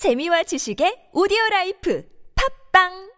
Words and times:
재미와 0.00 0.43
지식의 0.43 1.11
오디오 1.13 1.37
라이프 1.51 2.03
팝빵 2.73 3.11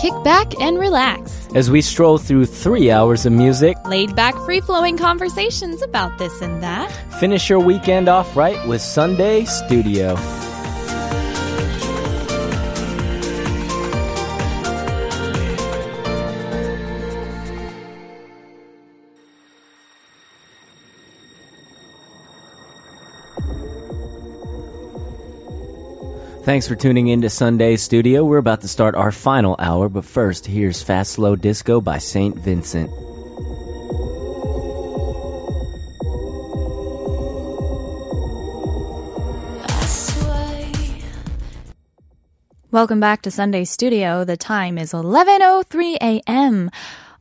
Kick 0.00 0.14
back 0.24 0.54
and 0.60 0.78
relax. 0.78 1.46
as 1.54 1.70
we 1.70 1.82
stroll 1.82 2.16
through 2.16 2.46
three 2.46 2.90
hours 2.90 3.26
of 3.26 3.32
music. 3.32 3.76
Laid 3.84 4.16
back, 4.16 4.34
free 4.46 4.60
flowing 4.60 4.96
conversations 4.96 5.82
about 5.82 6.16
this 6.18 6.40
and 6.40 6.62
that. 6.62 6.90
Finish 7.20 7.50
your 7.50 7.60
weekend 7.60 8.08
off 8.08 8.34
right 8.34 8.56
with 8.66 8.80
Sunday 8.80 9.44
Studio. 9.44 10.16
Thanks 26.50 26.66
for 26.66 26.74
tuning 26.74 27.06
in 27.06 27.20
to 27.20 27.30
Sunday 27.30 27.76
Studio. 27.76 28.24
We're 28.24 28.38
about 28.38 28.62
to 28.62 28.66
start 28.66 28.96
our 28.96 29.12
final 29.12 29.54
hour, 29.60 29.88
but 29.88 30.04
first, 30.04 30.46
here's 30.46 30.82
Fast 30.82 31.12
Slow 31.12 31.36
Disco 31.36 31.80
by 31.80 31.98
St. 31.98 32.34
Vincent. 32.34 32.90
Welcome 42.72 42.98
back 42.98 43.22
to 43.22 43.30
Sunday 43.30 43.62
Studio. 43.62 44.24
The 44.24 44.36
time 44.36 44.76
is 44.76 44.90
11:03 44.90 45.98
a.m. 46.02 46.68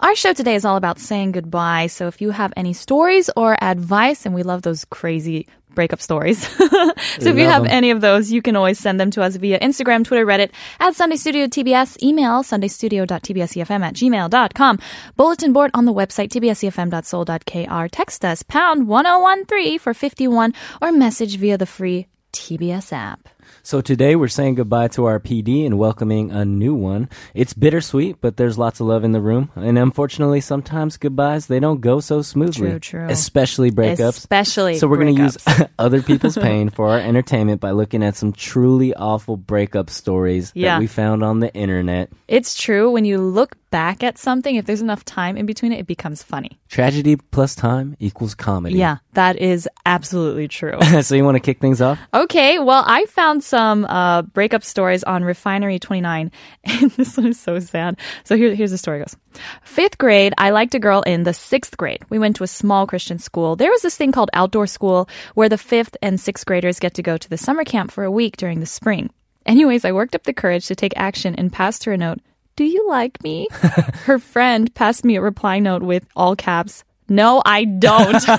Our 0.02 0.16
show 0.16 0.31
today 0.31 0.55
is 0.55 0.63
all 0.63 0.77
about 0.77 0.98
saying 0.98 1.34
goodbye. 1.34 1.88
So 1.88 2.08
if 2.08 2.21
you 2.21 2.31
have 2.31 2.53
any 2.55 2.71
stories 2.71 3.30
or 3.35 3.62
advice, 3.62 4.25
and 4.25 4.34
we 4.34 4.44
love 4.44 4.62
those 4.62 4.85
crazy 4.85 5.45
breakup 5.75 6.02
stories. 6.02 6.48
so 6.58 7.30
if 7.30 7.38
you 7.38 7.44
have 7.44 7.63
have 7.63 7.66
'em. 7.66 7.72
any 7.72 7.91
of 7.91 7.99
those, 7.99 8.31
you 8.31 8.41
can 8.41 8.55
always 8.55 8.80
send 8.80 8.98
them 8.99 9.12
to 9.12 9.22
us 9.22 9.35
via 9.35 9.59
Instagram, 9.59 10.05
Twitter, 10.05 10.25
Reddit, 10.25 10.52
at 10.80 10.95
Sunday 10.95 11.17
Studio 11.17 11.47
TBS, 11.47 12.02
email 12.02 12.44
sundaystudio.tbsefm 12.44 13.81
at 13.83 13.94
gmail.com, 13.94 14.80
bulletin 15.17 15.52
board 15.53 15.72
on 15.73 15.83
the 15.83 15.94
website 15.94 16.30
tbsefm.seoul.kr, 16.30 17.88
text 17.91 18.23
us 18.23 18.41
pound 18.44 18.88
1013 18.88 19.80
for 19.80 19.94
51, 19.94 20.53
or 20.81 20.91
message 20.94 21.38
via 21.38 21.58
the 21.58 21.66
free 21.66 22.08
TBS 22.31 22.94
app. 22.94 23.28
So 23.70 23.81
today 23.81 24.16
we're 24.16 24.30
saying 24.30 24.56
goodbye 24.56 24.88
to 24.88 25.06
our 25.06 25.20
PD 25.20 25.64
and 25.64 25.78
welcoming 25.78 26.31
a 26.31 26.44
new 26.44 26.73
one. 26.73 27.08
It's 27.36 27.53
bittersweet, 27.53 28.16
but 28.20 28.36
there's 28.36 28.58
lots 28.58 28.80
of 28.80 28.88
love 28.88 29.03
in 29.03 29.12
the 29.12 29.22
room. 29.22 29.52
And 29.56 29.78
unfortunately, 29.78 30.42
sometimes 30.42 30.98
goodbyes 30.98 31.45
they 31.45 31.59
don't 31.59 31.80
go 31.80 32.00
so 32.00 32.23
smoothly. 32.23 32.70
True, 32.72 32.80
true. 32.80 33.06
Especially 33.08 33.70
breakups. 33.70 34.17
Especially 34.17 34.80
So 34.80 34.88
we're 34.88 34.97
going 34.97 35.16
to 35.16 35.22
use 35.22 35.38
other 35.78 36.02
people's 36.02 36.36
pain 36.50 36.72
for 36.72 36.90
our 36.90 36.97
entertainment 37.00 37.62
by 37.62 37.70
looking 37.70 38.02
at 38.02 38.16
some 38.16 38.34
truly 38.34 38.95
awful 38.95 39.38
breakup 39.38 39.92
stories 39.92 40.52
Yeah. 40.56 40.70
that 40.73 40.80
we 40.80 40.88
found 40.88 41.23
on 41.23 41.40
the 41.40 41.53
internet. 41.53 42.09
It's 42.28 42.59
true. 42.59 42.90
When 42.90 43.06
you 43.06 43.20
look 43.20 43.56
back 43.70 44.03
at 44.03 44.17
something, 44.17 44.56
if 44.56 44.66
there's 44.66 44.81
enough 44.81 45.06
time 45.06 45.38
in 45.38 45.45
between 45.45 45.72
it, 45.72 45.80
it 45.80 45.88
becomes 45.88 46.23
funny. 46.23 46.59
Tragedy 46.70 47.16
plus 47.16 47.56
time 47.56 47.95
equals 48.00 48.36
comedy. 48.36 48.78
Yeah, 48.78 48.98
that 49.14 49.38
is 49.38 49.67
absolutely 49.86 50.48
true. 50.48 50.80
so 51.02 51.16
you 51.16 51.23
want 51.23 51.36
to 51.36 51.39
kick 51.39 51.59
things 51.59 51.81
off? 51.81 52.00
okay, 52.14 52.59
well, 52.59 52.84
I 52.86 53.06
found 53.06 53.44
some 53.44 53.86
uh, 53.86 54.23
breakup 54.23 54.64
stories 54.64 55.03
on 55.03 55.23
Refinery 55.23 55.80
29, 55.80 56.31
and 56.64 56.92
this 56.92 57.17
one 57.17 57.28
is 57.28 57.40
so 57.40 57.59
sad. 57.59 57.97
So 58.23 58.36
here, 58.36 58.53
here's 58.56 58.72
the 58.72 58.78
story 58.78 59.00
goes. 59.00 59.16
Fifth 59.64 59.97
grade, 59.97 60.34
I 60.38 60.50
liked 60.50 60.75
a 60.75 60.80
girl 60.80 61.02
in 61.03 61.23
the 61.23 61.34
sixth 61.34 61.78
grade. 61.78 62.03
We 62.09 62.20
went 62.20 62.36
to 62.38 62.44
a 62.44 62.47
small 62.47 62.88
Christian 62.88 63.20
school. 63.20 63.56
There 63.56 63.72
was 63.72 63.81
this 63.81 63.97
thing 63.97 64.12
called 64.12 64.30
outdoor 64.34 64.67
school 64.67 65.09
where 65.36 65.50
the 65.50 65.58
fifth 65.58 65.95
and 66.02 66.20
sixth 66.20 66.45
graders 66.45 66.80
get 66.80 66.95
to 66.95 67.03
go 67.03 67.17
to 67.17 67.30
the 67.30 67.38
summer 67.38 67.64
camp 67.64 67.92
for 67.92 68.03
a 68.03 68.12
week 68.12 68.38
during 68.38 68.59
the 68.59 68.66
spring. 68.66 69.09
Anyways, 69.45 69.86
I 69.86 69.92
worked 69.92 70.16
up 70.16 70.23
the 70.23 70.34
courage 70.34 70.67
to 70.67 70.75
take 70.75 70.94
action 70.95 71.36
and 71.36 71.52
passed 71.52 71.86
her 71.86 71.94
a 71.94 71.97
note. 71.97 72.20
Do 72.60 72.66
you 72.66 72.90
like 72.90 73.24
me? 73.24 73.48
her 74.04 74.20
friend 74.20 74.68
passed 74.75 75.06
me 75.06 75.16
a 75.16 75.22
reply 75.22 75.59
note 75.59 75.81
with 75.81 76.06
all 76.14 76.36
caps. 76.36 76.84
No, 77.08 77.42
I 77.46 77.64
don't. 77.64 78.22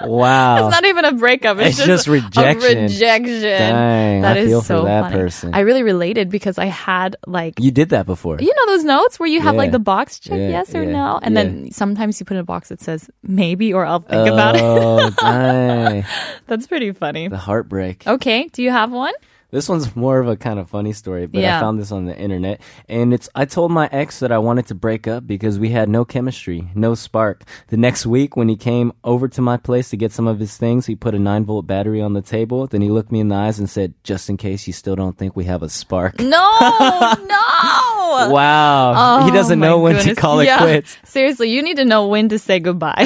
Wow. 0.00 0.66
It's 0.68 0.72
not 0.72 0.84
even 0.84 1.04
a 1.04 1.12
breakup. 1.12 1.58
It's, 1.58 1.76
It's 1.78 1.86
just 1.86 2.06
a 2.06 2.12
rejection. 2.12 2.82
rejection. 2.84 3.42
Dang, 3.42 4.22
That 4.22 4.36
I 4.36 4.40
is 4.40 4.48
feel 4.48 4.62
so 4.62 4.80
for 4.82 4.86
that 4.86 5.00
funny. 5.10 5.16
person. 5.16 5.54
I 5.54 5.60
really 5.60 5.82
related 5.82 6.30
because 6.30 6.56
I 6.56 6.66
had 6.66 7.16
like 7.26 7.58
you 7.58 7.72
did 7.72 7.88
that 7.90 8.06
before. 8.06 8.38
you 8.40 8.54
know 8.54 8.66
those 8.72 8.84
notes 8.84 9.18
where 9.18 9.28
you 9.28 9.40
have 9.40 9.56
like 9.56 9.72
the 9.72 9.80
box 9.80 10.20
check 10.20 10.38
Yeah, 10.38 10.48
yes 10.50 10.74
or 10.74 10.84
yeah, 10.84 10.92
no, 10.92 11.18
and 11.20 11.34
yeah. 11.34 11.42
then 11.42 11.70
sometimes 11.72 12.20
you 12.20 12.26
put 12.26 12.34
in 12.36 12.40
a 12.40 12.44
box 12.44 12.68
that 12.68 12.80
says 12.80 13.10
maybe 13.24 13.74
or 13.74 13.84
I'll 13.84 13.98
think 14.00 14.28
about 14.28 14.54
it. 14.56 14.62
Oh. 14.62 16.02
That's 16.46 16.66
pretty 16.68 16.92
funny. 16.92 17.26
The 17.28 17.36
heartbreak. 17.36 18.06
Okay, 18.06 18.48
do 18.52 18.62
you 18.62 18.70
have 18.70 18.92
one? 18.92 19.12
This 19.50 19.68
one's 19.68 19.96
more 20.04 20.18
of 20.20 20.28
a 20.28 20.36
kind 20.36 20.58
of 20.58 20.68
funny 20.68 20.92
story, 20.92 21.26
but 21.26 21.40
Yeah. 21.40 21.56
I 21.56 21.60
found 21.60 21.78
this 21.78 21.90
on 21.90 22.04
the 22.04 22.16
internet. 22.16 22.60
And 22.88 23.14
it's 23.14 23.28
I 23.34 23.44
told 23.46 23.70
my 23.72 23.88
ex 23.90 24.18
that 24.20 24.30
I 24.30 24.38
wanted 24.38 24.66
to 24.66 24.74
break 24.74 25.06
up 25.08 25.26
because 25.26 25.58
we 25.58 25.70
had 25.70 25.88
no 25.88 26.04
chemistry, 26.04 26.68
no 26.74 26.94
spark. 26.94 27.44
The 27.68 27.76
next 27.78 28.04
week 28.06 28.36
when 28.36 28.48
he 28.48 28.56
came 28.56 28.92
over 29.04 29.26
to 29.28 29.40
my 29.40 29.56
place 29.56 29.88
to 29.90 29.96
get 29.96 30.12
some 30.12 30.26
of 30.26 30.38
his 30.38 30.56
things, 30.56 30.86
he 30.86 30.94
put 30.94 31.14
a 31.14 31.18
9 31.18 31.44
volt 31.44 31.66
battery 31.66 32.00
on 32.02 32.12
the 32.12 32.22
table. 32.22 32.66
Then 32.66 32.82
he 32.82 32.90
looked 32.90 33.10
me 33.10 33.20
in 33.20 33.28
the 33.28 33.36
eyes 33.36 33.58
and 33.58 33.70
said, 33.70 33.94
"Just 34.04 34.28
in 34.28 34.36
case 34.36 34.66
you 34.66 34.72
still 34.72 34.96
don't 34.96 35.16
think 35.16 35.34
we 35.34 35.44
have 35.44 35.62
a 35.62 35.68
spark." 35.68 36.18
No, 36.20 36.26
no. 36.28 37.38
Wow. 38.30 39.22
he 39.24 39.30
Oh, 39.30 39.34
doesn't 39.34 39.60
know 39.60 39.78
when 39.78 39.96
to 40.02 40.14
call 40.14 40.40
it 40.40 40.46
Yeah. 40.46 40.58
quits. 40.58 40.96
Seriously, 41.04 41.50
you 41.50 41.62
need 41.62 41.76
to 41.76 41.84
know 41.84 42.08
when 42.08 42.30
to 42.30 42.38
say 42.38 42.58
goodbye. 42.58 43.04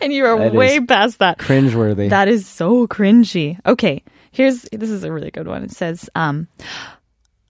and 0.00 0.12
you 0.12 0.24
are 0.26 0.38
That 0.38 0.54
way 0.54 0.80
past 0.80 1.18
that. 1.20 1.38
Cringeworthy. 1.38 2.10
That 2.10 2.28
is 2.28 2.46
so 2.46 2.86
cringy. 2.86 3.58
Okay, 3.64 4.02
here's 4.32 4.62
this 4.72 4.90
is 4.90 5.04
a 5.04 5.12
really 5.12 5.30
good 5.30 5.46
one. 5.46 5.62
It 5.62 5.70
says, 5.70 6.10
um, 6.14 6.48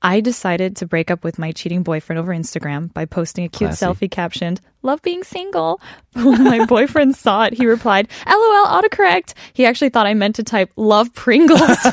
I 0.03 0.21
decided 0.21 0.77
to 0.77 0.87
break 0.87 1.11
up 1.11 1.23
with 1.23 1.39
my 1.39 1.53
cheating 1.53 1.83
boyfriend 1.85 2.19
over 2.19 2.33
Instagram 2.33 2.93
by 2.93 3.05
posting 3.05 3.45
a 3.45 3.49
cute 3.49 3.71
Classy. 3.71 3.87
selfie 3.87 4.11
captioned, 4.11 4.61
Love 4.83 5.01
being 5.03 5.23
single. 5.23 5.81
When 6.15 6.45
my 6.45 6.65
boyfriend 6.69 7.17
saw 7.17 7.45
it, 7.45 7.55
he 7.55 7.67
replied, 7.67 8.09
LOL, 8.27 8.67
autocorrect. 8.67 9.35
He 9.53 9.65
actually 9.65 9.89
thought 9.91 10.07
I 10.07 10.15
meant 10.15 10.35
to 10.37 10.43
type, 10.43 10.73
Love 10.77 11.15
Pringles. 11.15 11.61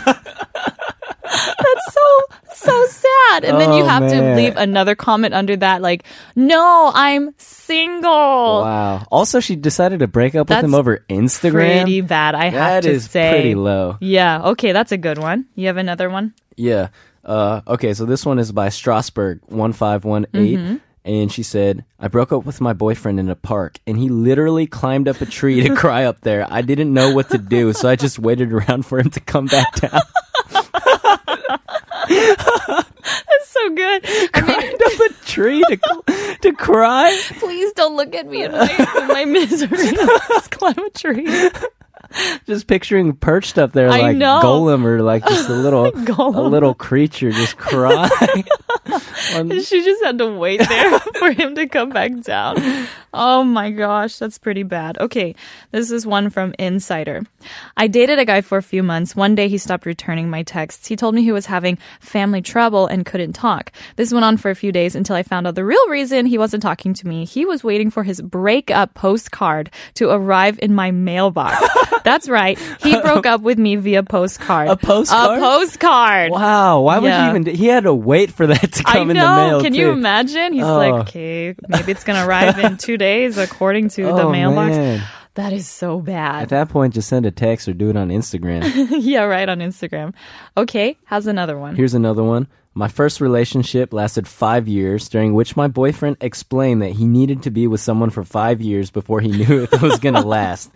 That's 2.45 2.59
so, 2.61 2.85
sad. 2.85 3.43
And 3.43 3.59
then 3.59 3.73
you 3.73 3.83
Oh, 3.83 3.87
have 3.87 4.09
to 4.11 4.35
leave 4.35 4.55
another 4.57 4.95
comment 4.95 5.33
under 5.33 5.55
that, 5.57 5.81
like, 5.81 6.03
No, 6.35 6.91
I'm 6.93 7.33
single. 7.37 8.09
wow. 8.09 9.03
Also, 9.11 9.39
she 9.39 9.55
decided 9.55 9.99
to 9.99 10.07
break 10.07 10.35
up 10.35 10.49
with 10.49 10.63
him 10.63 10.73
over 10.75 11.05
Instagram. 11.09 11.81
Pretty 11.83 12.01
bad, 12.01 12.35
I 12.35 12.45
have 12.45 12.53
That 12.53 12.83
to 12.83 12.91
is 12.91 13.09
say. 13.09 13.31
pretty 13.31 13.55
low. 13.55 13.97
Yeah, 13.99 14.49
okay, 14.51 14.71
that's 14.71 14.91
a 14.91 14.97
good 14.97 15.17
one. 15.17 15.45
You 15.55 15.67
have 15.67 15.77
another 15.77 16.09
one? 16.09 16.33
Yeah. 16.55 16.89
Uh, 17.23 17.61
okay, 17.67 17.93
so 17.93 18.05
this 18.05 18.25
one 18.25 18.39
is 18.39 18.51
by 18.51 18.69
Strasbourg 18.69 19.41
one 19.47 19.73
five 19.73 20.03
one 20.05 20.25
eight, 20.33 20.59
and 21.05 21.31
she 21.31 21.43
said, 21.43 21.83
"I 21.99 22.07
broke 22.07 22.31
up 22.31 22.45
with 22.45 22.59
my 22.61 22.73
boyfriend 22.73 23.19
in 23.19 23.29
a 23.29 23.35
park, 23.35 23.77
and 23.85 23.97
he 23.99 24.09
literally 24.09 24.65
climbed 24.67 25.07
up 25.07 25.19
a 25.21 25.25
tree 25.25 25.61
to 25.67 25.75
cry 25.75 26.05
up 26.05 26.21
there. 26.21 26.47
I 26.49 26.61
didn't 26.61 26.93
know 26.93 27.13
what 27.13 27.29
to 27.31 27.37
do, 27.37 27.73
so 27.73 27.87
I 27.89 27.97
just 27.97 28.19
waited 28.19 28.51
around 28.53 28.85
for 28.85 28.99
him 28.99 29.09
to 29.11 29.19
come 29.19 29.45
back 29.45 29.75
down. 29.75 29.99
That's 32.67 33.47
so 33.47 33.69
good. 33.75 34.01
I 34.33 34.41
mean, 34.41 34.73
up 34.73 35.11
a 35.11 35.25
tree 35.25 35.63
to 35.69 36.37
to 36.41 36.53
cry. 36.53 37.19
please 37.39 37.71
don't 37.73 37.95
look 37.95 38.15
at 38.15 38.27
me 38.27 38.43
in 38.43 38.51
my, 38.51 38.91
in 39.01 39.07
my 39.07 39.25
misery. 39.25 39.91
Just 40.29 40.51
climb 40.51 40.77
a 40.77 40.89
tree. 40.89 41.49
Just 42.47 42.67
picturing 42.67 43.15
perched 43.15 43.57
up 43.57 43.71
there 43.73 43.89
I 43.89 44.01
like 44.01 44.17
know. 44.17 44.41
Gollum 44.43 44.83
or 44.83 45.01
like 45.03 45.23
just 45.25 45.49
a 45.49 45.53
little 45.53 45.85
a 46.35 46.41
little 46.41 46.73
creature 46.73 47.31
just 47.31 47.57
crying. 47.57 48.43
She 49.29 49.83
just 49.83 50.03
had 50.03 50.17
to 50.17 50.27
wait 50.27 50.59
there 50.67 50.99
for 50.99 51.31
him 51.31 51.53
to 51.55 51.67
come 51.67 51.89
back 51.89 52.11
down. 52.21 52.87
Oh 53.13 53.43
my 53.43 53.69
gosh, 53.69 54.17
that's 54.17 54.39
pretty 54.39 54.63
bad. 54.63 54.97
Okay, 54.97 55.35
this 55.71 55.91
is 55.91 56.07
one 56.07 56.31
from 56.31 56.55
Insider. 56.57 57.23
I 57.77 57.85
dated 57.87 58.17
a 58.17 58.25
guy 58.25 58.41
for 58.41 58.57
a 58.57 58.63
few 58.63 58.81
months. 58.81 59.15
One 59.15 59.35
day 59.35 59.47
he 59.47 59.59
stopped 59.59 59.85
returning 59.85 60.29
my 60.29 60.41
texts. 60.41 60.87
He 60.87 60.95
told 60.95 61.13
me 61.13 61.21
he 61.21 61.31
was 61.31 61.45
having 61.45 61.77
family 61.99 62.41
trouble 62.41 62.87
and 62.87 63.05
couldn't 63.05 63.33
talk. 63.33 63.71
This 63.95 64.11
went 64.11 64.25
on 64.25 64.37
for 64.37 64.49
a 64.49 64.55
few 64.55 64.71
days 64.71 64.95
until 64.95 65.15
I 65.15 65.21
found 65.21 65.45
out 65.45 65.53
the 65.53 65.65
real 65.65 65.87
reason 65.89 66.25
he 66.25 66.39
wasn't 66.39 66.63
talking 66.63 66.95
to 66.95 67.07
me. 67.07 67.25
He 67.25 67.45
was 67.45 67.63
waiting 67.63 67.91
for 67.91 68.03
his 68.03 68.21
breakup 68.21 68.95
postcard 68.95 69.69
to 69.95 70.09
arrive 70.09 70.57
in 70.63 70.73
my 70.73 70.89
mailbox. 70.89 71.63
That's 72.03 72.27
right. 72.29 72.57
He 72.81 72.99
broke 73.01 73.25
up 73.25 73.41
with 73.41 73.57
me 73.59 73.75
via 73.75 74.03
postcard. 74.03 74.69
A 74.69 74.75
postcard? 74.75 75.37
A 75.39 75.41
postcard. 75.41 76.31
Wow, 76.31 76.81
why 76.81 76.99
would 76.99 77.07
Yeah. 77.07 77.31
you 77.33 77.39
even? 77.39 77.55
He 77.55 77.67
had 77.67 77.83
to 77.83 77.93
wait 77.93 78.31
for 78.31 78.47
that 78.47 78.71
to 78.73 78.83
I 78.85 78.93
come 78.93 79.07
know. 79.07 79.11
in 79.11 79.17
the 79.17 79.35
mail. 79.49 79.61
Can 79.61 79.73
too. 79.73 79.79
you 79.79 79.89
imagine? 79.91 80.53
He's 80.53 80.63
Oh. 80.63 80.77
like, 80.77 80.93
okay, 81.07 81.55
maybe 81.67 81.91
it's 81.91 82.03
gonna 82.03 82.25
arrive 82.27 82.59
in 82.59 82.77
two 82.77 82.97
days, 82.97 83.37
according 83.37 83.89
to 83.89 84.03
the 84.03 84.11
Oh, 84.23 84.31
mailbox. 84.31 84.75
man. 84.75 85.01
That 85.35 85.53
is 85.53 85.67
so 85.69 86.01
bad. 86.01 86.41
At 86.43 86.49
that 86.49 86.69
point, 86.69 86.93
just 86.93 87.07
send 87.07 87.25
a 87.25 87.31
text 87.31 87.67
or 87.69 87.73
do 87.73 87.89
it 87.89 87.95
on 87.95 88.09
Instagram. 88.09 88.87
yeah, 88.91 89.21
right 89.23 89.47
on 89.47 89.59
Instagram. 89.59 90.13
Okay, 90.57 90.97
how's 91.05 91.27
another 91.27 91.57
one? 91.57 91.75
Here's 91.77 91.93
another 91.93 92.23
one. 92.23 92.47
My 92.79 92.87
first 92.87 93.19
relationship 93.19 93.91
lasted 93.91 94.25
five 94.25 94.69
years, 94.69 95.09
during 95.09 95.33
which 95.33 95.57
my 95.57 95.67
boyfriend 95.67 96.15
explained 96.21 96.81
that 96.81 96.91
he 96.93 97.05
needed 97.05 97.43
to 97.43 97.51
be 97.51 97.67
with 97.67 97.81
someone 97.81 98.09
for 98.09 98.23
five 98.23 98.61
years 98.61 98.89
before 98.89 99.19
he 99.19 99.27
knew 99.39 99.63
if 99.63 99.73
it 99.73 99.81
was 99.81 99.99
going 99.99 100.15
to 100.15 100.21
last. 100.21 100.71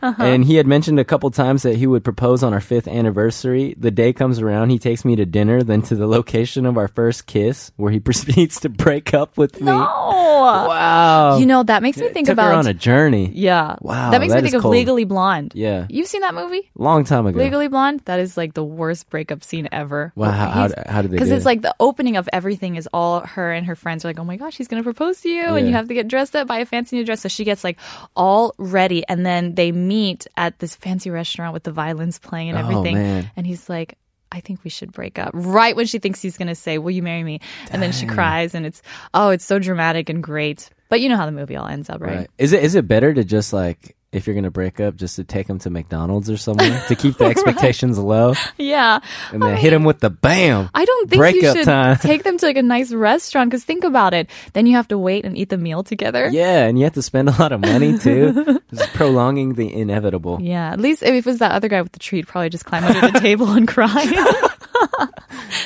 Uh-huh. 0.00 0.22
And 0.22 0.44
he 0.44 0.54
had 0.54 0.66
mentioned 0.68 1.00
a 1.00 1.04
couple 1.04 1.28
times 1.32 1.64
that 1.64 1.74
he 1.74 1.88
would 1.88 2.04
propose 2.04 2.44
on 2.44 2.52
our 2.54 2.60
fifth 2.60 2.86
anniversary. 2.86 3.74
The 3.76 3.90
day 3.90 4.12
comes 4.12 4.38
around, 4.38 4.70
he 4.70 4.78
takes 4.78 5.04
me 5.04 5.16
to 5.16 5.26
dinner, 5.26 5.64
then 5.64 5.82
to 5.90 5.96
the 5.96 6.06
location 6.06 6.66
of 6.66 6.78
our 6.78 6.86
first 6.86 7.26
kiss, 7.26 7.72
where 7.76 7.90
he 7.90 7.98
proceeds 8.08 8.60
to 8.60 8.68
break 8.68 9.12
up 9.12 9.36
with 9.36 9.60
me. 9.60 9.72
Oh, 9.74 10.36
Wow. 10.40 11.36
you 11.38 11.46
know 11.46 11.62
that 11.64 11.82
makes 11.82 11.98
me 11.98 12.08
think 12.10 12.28
about 12.28 12.54
on 12.54 12.66
a 12.66 12.72
journey. 12.74 13.30
yeah. 13.34 13.76
Wow, 13.80 14.10
that 14.12 14.20
makes 14.20 14.32
that 14.32 14.42
me 14.42 14.50
think 14.50 14.54
of 14.54 14.62
cold. 14.62 14.74
Legally 14.74 15.04
Blonde. 15.04 15.52
Yeah. 15.54 15.86
you've 15.90 16.06
seen 16.06 16.20
that 16.22 16.34
movie? 16.34 16.70
Long 16.76 17.04
time 17.04 17.26
ago. 17.26 17.38
Legally 17.38 17.68
Blonde. 17.68 18.00
That 18.06 18.20
is 18.20 18.36
like 18.36 18.54
the 18.54 18.64
worst 18.64 19.10
breakup 19.10 19.42
scene 19.44 19.68
ever. 19.72 20.12
Wow, 20.14 20.30
how- 20.30 20.48
how- 20.50 20.70
how 20.86 21.02
did 21.02 21.10
they 21.10 21.18
do 21.18 21.24
it's 21.40 21.46
like 21.46 21.62
the 21.62 21.74
opening 21.80 22.16
of 22.16 22.28
everything 22.32 22.76
is 22.76 22.88
all 22.92 23.20
her 23.20 23.52
and 23.52 23.66
her 23.66 23.74
friends 23.74 24.04
are 24.04 24.08
like, 24.08 24.18
oh 24.18 24.24
my 24.24 24.36
gosh, 24.36 24.56
he's 24.56 24.68
gonna 24.68 24.82
propose 24.82 25.20
to 25.22 25.28
you, 25.28 25.42
and 25.56 25.66
you 25.66 25.72
have 25.74 25.88
to 25.88 25.94
get 25.94 26.08
dressed 26.08 26.36
up, 26.36 26.46
buy 26.48 26.58
a 26.58 26.64
fancy 26.64 26.96
new 26.96 27.04
dress. 27.04 27.20
So 27.22 27.28
she 27.28 27.44
gets 27.44 27.64
like 27.64 27.78
all 28.14 28.54
ready, 28.58 29.06
and 29.08 29.26
then 29.26 29.54
they 29.54 29.72
meet 29.72 30.26
at 30.36 30.58
this 30.58 30.76
fancy 30.76 31.10
restaurant 31.10 31.52
with 31.52 31.62
the 31.64 31.72
violins 31.72 32.18
playing 32.18 32.50
and 32.50 32.58
Oh, 32.58 32.62
everything. 32.62 32.94
man. 32.96 33.30
And 33.36 33.46
he's 33.46 33.68
like. 33.68 33.96
I 34.32 34.38
think 34.38 34.62
we 34.62 34.70
should 34.70 34.92
break 34.92 35.18
up. 35.18 35.32
Right 35.34 35.74
when 35.74 35.86
she 35.86 35.98
thinks 35.98 36.22
he's 36.22 36.38
gonna 36.38 36.54
say, 36.54 36.78
"Will 36.78 36.92
you 36.92 37.02
marry 37.02 37.24
me?" 37.24 37.40
and 37.72 37.82
then 37.82 37.90
she 37.90 38.06
cries, 38.06 38.54
and 38.54 38.64
it's 38.64 38.80
oh, 39.12 39.30
it's 39.30 39.44
so 39.44 39.58
dramatic 39.58 40.08
and 40.08 40.22
great. 40.22 40.70
But 40.88 41.00
you 41.00 41.08
know 41.08 41.16
how 41.16 41.26
the 41.26 41.32
movie 41.32 41.56
all 41.56 41.66
ends 41.66 41.90
up, 41.90 42.00
right? 42.00 42.16
Right. 42.16 42.30
Is 42.38 42.52
it 42.52 42.62
is 42.62 42.76
it 42.76 42.86
better 42.86 43.12
to 43.12 43.24
just 43.24 43.52
like 43.52 43.96
if 44.12 44.26
you're 44.26 44.34
gonna 44.34 44.50
break 44.50 44.80
up, 44.80 44.96
just 44.96 45.16
to 45.16 45.24
take 45.24 45.46
them 45.46 45.58
to 45.60 45.70
McDonald's 45.70 46.28
or 46.28 46.36
somewhere 46.36 46.82
to 46.88 46.96
keep 46.96 47.16
the 47.16 47.24
expectations 47.32 47.98
low, 47.98 48.34
Yeah. 48.58 49.00
and 49.32 49.42
then 49.42 49.56
hit 49.56 49.70
them 49.70 49.84
with 49.84 50.00
the 50.00 50.10
bam. 50.10 50.68
I 50.74 50.84
don't 50.84 51.08
think 51.08 51.12
you 51.34 51.40
breakup 51.40 51.56
should 51.56 51.64
time. 51.64 51.96
take 52.00 52.24
them 52.24 52.36
to 52.38 52.46
like 52.46 52.56
a 52.56 52.62
nice 52.62 52.92
restaurant 52.92 53.50
because 53.50 53.64
think 53.64 53.84
about 53.84 54.12
it. 54.14 54.28
Then 54.52 54.66
you 54.66 54.74
have 54.76 54.88
to 54.88 54.98
wait 54.98 55.24
and 55.24 55.38
eat 55.38 55.48
the 55.50 55.58
meal 55.58 55.82
together. 55.84 56.28
Yeah, 56.28 56.66
and 56.66 56.78
you 56.78 56.84
have 56.84 56.94
to 56.94 57.02
spend 57.02 57.28
a 57.28 57.38
lot 57.40 57.52
of 57.52 57.60
money 57.60 57.98
too. 57.98 58.60
Just 58.74 58.92
prolonging 58.94 59.54
the 59.54 59.72
inevitable. 59.72 60.38
Yeah, 60.42 60.72
at 60.72 60.80
least 60.80 61.02
if 61.02 61.14
it 61.14 61.24
was 61.26 61.38
that 61.38 61.52
other 61.52 61.68
guy 61.68 61.80
with 61.82 61.92
the 61.92 61.98
treat, 62.00 62.26
probably 62.26 62.50
just 62.50 62.64
climb 62.64 62.84
under 62.84 63.12
the 63.12 63.20
table 63.20 63.50
and 63.52 63.66
cry 63.68 64.04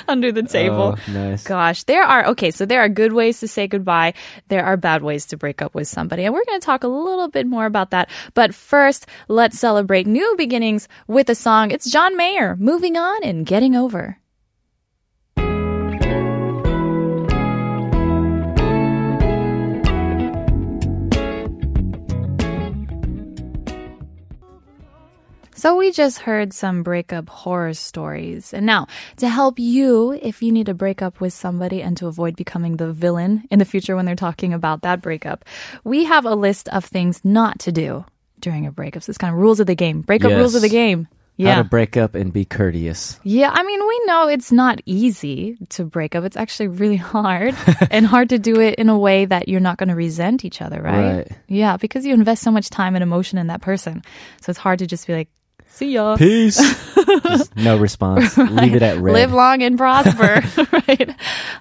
under 0.09 0.33
the 0.33 0.43
table. 0.43 0.97
Oh, 0.99 1.13
nice. 1.13 1.45
Gosh, 1.45 1.85
there 1.85 2.03
are 2.03 2.27
okay. 2.29 2.51
So 2.51 2.67
there 2.67 2.81
are 2.81 2.89
good 2.89 3.13
ways 3.13 3.41
to 3.41 3.49
say 3.49 3.67
goodbye. 3.69 4.15
There 4.49 4.65
are 4.65 4.77
bad 4.77 5.03
ways 5.03 5.27
to 5.27 5.37
break 5.37 5.63
up 5.63 5.75
with 5.75 5.89
somebody, 5.89 6.25
and 6.25 6.35
we're 6.35 6.45
going 6.45 6.61
to 6.61 6.65
talk 6.65 6.85
a 6.85 6.89
little 6.89 7.29
bit 7.29 7.47
more 7.47 7.67
about 7.67 7.91
that. 7.91 8.11
But 8.35 8.55
first, 8.55 9.07
let's 9.29 9.59
celebrate 9.59 10.07
new 10.07 10.35
beginnings 10.37 10.89
with 11.07 11.31
a 11.31 11.35
song. 11.35 11.71
It's 11.71 11.91
John 11.91 12.17
Mayer, 12.17 12.57
"Moving 12.59 12.97
On 12.97 13.23
and 13.23 13.47
Getting 13.47 13.75
Over." 13.75 14.19
So 25.57 25.77
we 25.77 25.93
just 25.93 26.19
heard 26.19 26.53
some 26.53 26.83
breakup 26.83 27.31
horror 27.31 27.73
stories. 27.73 28.53
And 28.53 28.67
now, 28.67 28.87
to 29.17 29.29
help 29.31 29.59
you, 29.59 30.13
if 30.21 30.43
you 30.43 30.53
need 30.53 30.67
to 30.67 30.75
break 30.75 31.01
up 31.01 31.23
with 31.23 31.33
somebody 31.33 31.81
and 31.81 31.97
to 31.97 32.07
avoid 32.07 32.37
becoming 32.37 32.77
the 32.77 32.93
villain 32.93 33.45
in 33.51 33.61
the 33.61 33.65
future 33.65 33.97
when 33.97 34.05
they're 34.05 34.15
talking 34.15 34.53
about 34.53 34.83
that 34.83 35.01
breakup, 35.01 35.43
we 35.83 36.05
have 36.05 36.27
a 36.27 36.35
list 36.35 36.69
of 36.69 36.85
things 36.85 37.25
not 37.25 37.59
to 37.61 37.73
do 37.73 38.05
during 38.45 38.67
a 38.67 38.71
breakup. 38.73 39.03
So 39.03 39.11
it's 39.11 39.19
kind 39.19 39.35
of 39.35 39.41
rules 39.41 39.59
of 39.59 39.67
the 39.67 39.75
game. 39.75 40.03
Breakup 40.03 40.31
Yes. 40.31 40.39
rules 40.39 40.55
of 40.55 40.63
the 40.63 40.69
game. 40.69 41.09
How 41.37 41.45
Yeah. 41.45 41.57
to 41.57 41.65
break 41.65 41.97
up 41.97 42.15
and 42.15 42.33
be 42.33 42.45
courteous. 42.45 43.19
Yeah, 43.25 43.51
I 43.53 43.65
mean, 43.65 43.81
we 43.85 44.03
know 44.07 44.29
it's 44.29 44.53
not 44.53 44.81
easy 44.87 45.57
to 45.71 45.85
break 45.85 46.15
up. 46.15 46.23
It's 46.23 46.37
actually 46.37 46.69
really 46.69 46.95
hard 46.97 47.57
and 47.91 48.07
hard 48.07 48.29
to 48.29 48.39
do 48.39 48.61
it 48.61 48.77
in 48.77 48.89
a 48.89 48.97
way 48.97 49.25
that 49.25 49.49
you're 49.49 49.59
not 49.59 49.77
going 49.79 49.89
to 49.89 49.97
resent 49.97 50.45
each 50.45 50.63
other, 50.63 50.81
right? 50.81 51.17
Right. 51.17 51.29
Yeah, 51.49 51.77
because 51.77 52.07
you 52.07 52.15
invest 52.15 52.43
so 52.45 52.53
much 52.53 52.71
time 52.71 52.95
and 52.95 53.03
emotion 53.03 53.39
in 53.39 53.49
that 53.49 53.63
person. 53.63 54.05
So 54.43 54.51
it's 54.51 54.61
hard 54.61 54.79
to 54.79 54.87
just 54.87 55.09
be 55.09 55.15
like, 55.15 55.29
see 55.67 55.91
ya. 55.93 56.17
Peace. 56.17 56.61
No 57.57 57.77
response. 57.79 58.37
Leave 58.37 58.75
it 58.75 58.83
at 58.83 58.99
red. 58.99 59.13
Live 59.15 59.33
long 59.33 59.63
and 59.63 59.77
prosper, 59.79 60.43
right? 60.73 61.15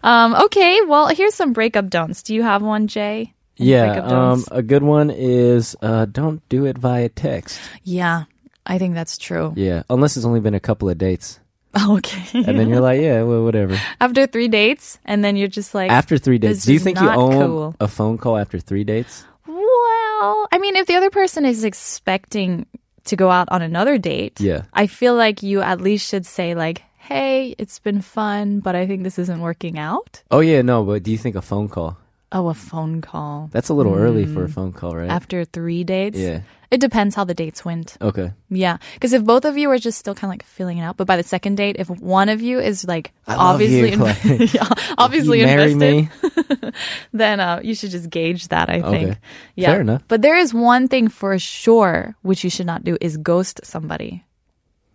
Um, 0.04 0.36
okay, 0.46 0.82
well, 0.82 1.08
here's 1.08 1.34
some 1.34 1.54
breakup 1.54 1.90
don'ts. 1.90 2.22
Do 2.24 2.34
you 2.36 2.44
have 2.44 2.62
one, 2.62 2.88
Jay? 2.88 3.34
Yeah, 3.56 4.02
um, 4.02 4.44
a 4.52 4.62
good 4.64 4.84
one 4.84 5.10
is 5.12 5.76
uh, 5.82 6.06
don't 6.06 6.42
do 6.50 6.66
it 6.66 6.78
via 6.78 7.10
text. 7.10 7.60
yeah, 7.84 8.24
I 8.66 8.78
think 8.80 8.96
that's 8.96 9.18
true. 9.18 9.54
Yeah, 9.56 9.84
unless 9.90 10.18
it's 10.18 10.26
only 10.26 10.40
been 10.40 10.56
a 10.56 10.60
couple 10.60 10.90
of 10.90 10.98
dates, 10.98 11.40
Okay. 11.78 12.24
and 12.34 12.58
then 12.58 12.70
you're 12.70 12.82
like, 12.82 13.00
yeah, 13.02 13.22
well, 13.24 13.44
whatever. 13.44 13.78
After 14.02 14.26
three 14.26 14.48
dates, 14.48 14.98
and 15.06 15.24
then 15.24 15.36
you're 15.38 15.48
just 15.54 15.74
like, 15.76 15.92
After 15.92 16.18
three 16.18 16.38
dates, 16.40 16.66
do 16.66 16.74
you 16.74 16.80
think 16.80 17.00
you 17.00 17.10
own 17.10 17.32
cool. 17.34 17.76
a 17.80 17.88
phone 17.88 18.18
call 18.18 18.38
after 18.38 18.60
three 18.60 18.84
dates? 18.84 19.24
Well, 19.46 20.48
I 20.52 20.58
mean, 20.60 20.76
if 20.76 20.88
the 20.88 20.96
other 20.96 21.10
person 21.10 21.46
is 21.46 21.64
expecting 21.64 22.66
to 23.06 23.16
go 23.16 23.30
out 23.30 23.50
on 23.52 23.62
another 23.62 23.98
date, 23.98 24.40
Yeah. 24.40 24.64
I 24.74 24.88
feel 24.88 25.14
like 25.16 25.44
you 25.44 25.62
at 25.62 25.82
least 25.82 26.08
should 26.10 26.26
say 26.26 26.56
like, 26.56 26.82
"Hey, 26.98 27.54
it's 27.58 27.80
been 27.80 28.02
fun, 28.02 28.62
but 28.62 28.76
I 28.76 28.88
think 28.88 29.04
this 29.04 29.20
isn't 29.20 29.42
working 29.42 29.78
out." 29.78 30.24
Oh 30.32 30.40
yeah, 30.40 30.62
no, 30.64 30.84
but 30.84 31.04
do 31.04 31.12
you 31.12 31.18
think 31.18 31.36
a 31.36 31.42
phone 31.42 31.68
call? 31.68 31.98
Oh, 32.34 32.50
a 32.50 32.54
phone 32.56 33.02
call 33.02 33.50
That's 33.52 33.70
a 33.70 33.74
little 33.74 33.94
early 33.94 34.26
for 34.26 34.44
a 34.44 34.50
phone 34.50 34.74
call, 34.74 34.96
right? 34.96 35.08
Mm. 35.08 35.12
after 35.12 35.46
three 35.46 35.84
dates. 35.84 36.18
Yeah. 36.18 36.42
It 36.72 36.82
depends 36.82 37.14
how 37.14 37.24
the 37.24 37.36
dates 37.36 37.64
went. 37.64 37.98
Okay. 38.02 38.34
Yeah, 38.50 38.78
because 38.96 39.14
if 39.14 39.24
both 39.24 39.46
of 39.46 39.56
you 39.60 39.70
are 39.70 39.78
just 39.78 40.00
still 40.00 40.16
kind 40.16 40.30
of 40.30 40.34
like 40.34 40.44
filling 40.44 40.80
it 40.80 40.82
out, 40.82 40.98
but 40.98 41.06
by 41.06 41.18
the 41.18 41.24
second 41.24 41.54
date, 41.54 41.76
if 41.78 41.88
one 41.88 42.30
of 42.30 42.42
you 42.42 42.60
is 42.60 42.84
like 42.84 43.14
I 43.28 43.36
obviously, 43.36 43.92
you, 43.92 43.98
Clay. 43.98 44.50
yeah, 44.54 44.68
obviously 44.98 45.42
you 45.42 45.46
marry 45.46 45.74
invested, 45.74 46.10
me. 46.64 46.72
then 47.14 47.40
uh, 47.40 47.60
you 47.62 47.76
should 47.76 47.92
just 47.92 48.10
gauge 48.10 48.48
that. 48.48 48.72
I 48.72 48.82
think. 48.82 49.10
Okay. 49.12 49.18
Yeah. 49.56 49.72
Fair 49.72 49.82
enough. 49.82 50.02
But 50.08 50.24
there 50.24 50.36
is 50.36 50.52
one 50.52 50.88
thing 50.88 51.10
for 51.10 51.38
sure 51.38 52.16
which 52.24 52.44
you 52.44 52.50
should 52.50 52.66
not 52.66 52.84
do 52.84 52.98
is 53.00 53.18
ghost 53.18 53.62
somebody. 53.64 54.26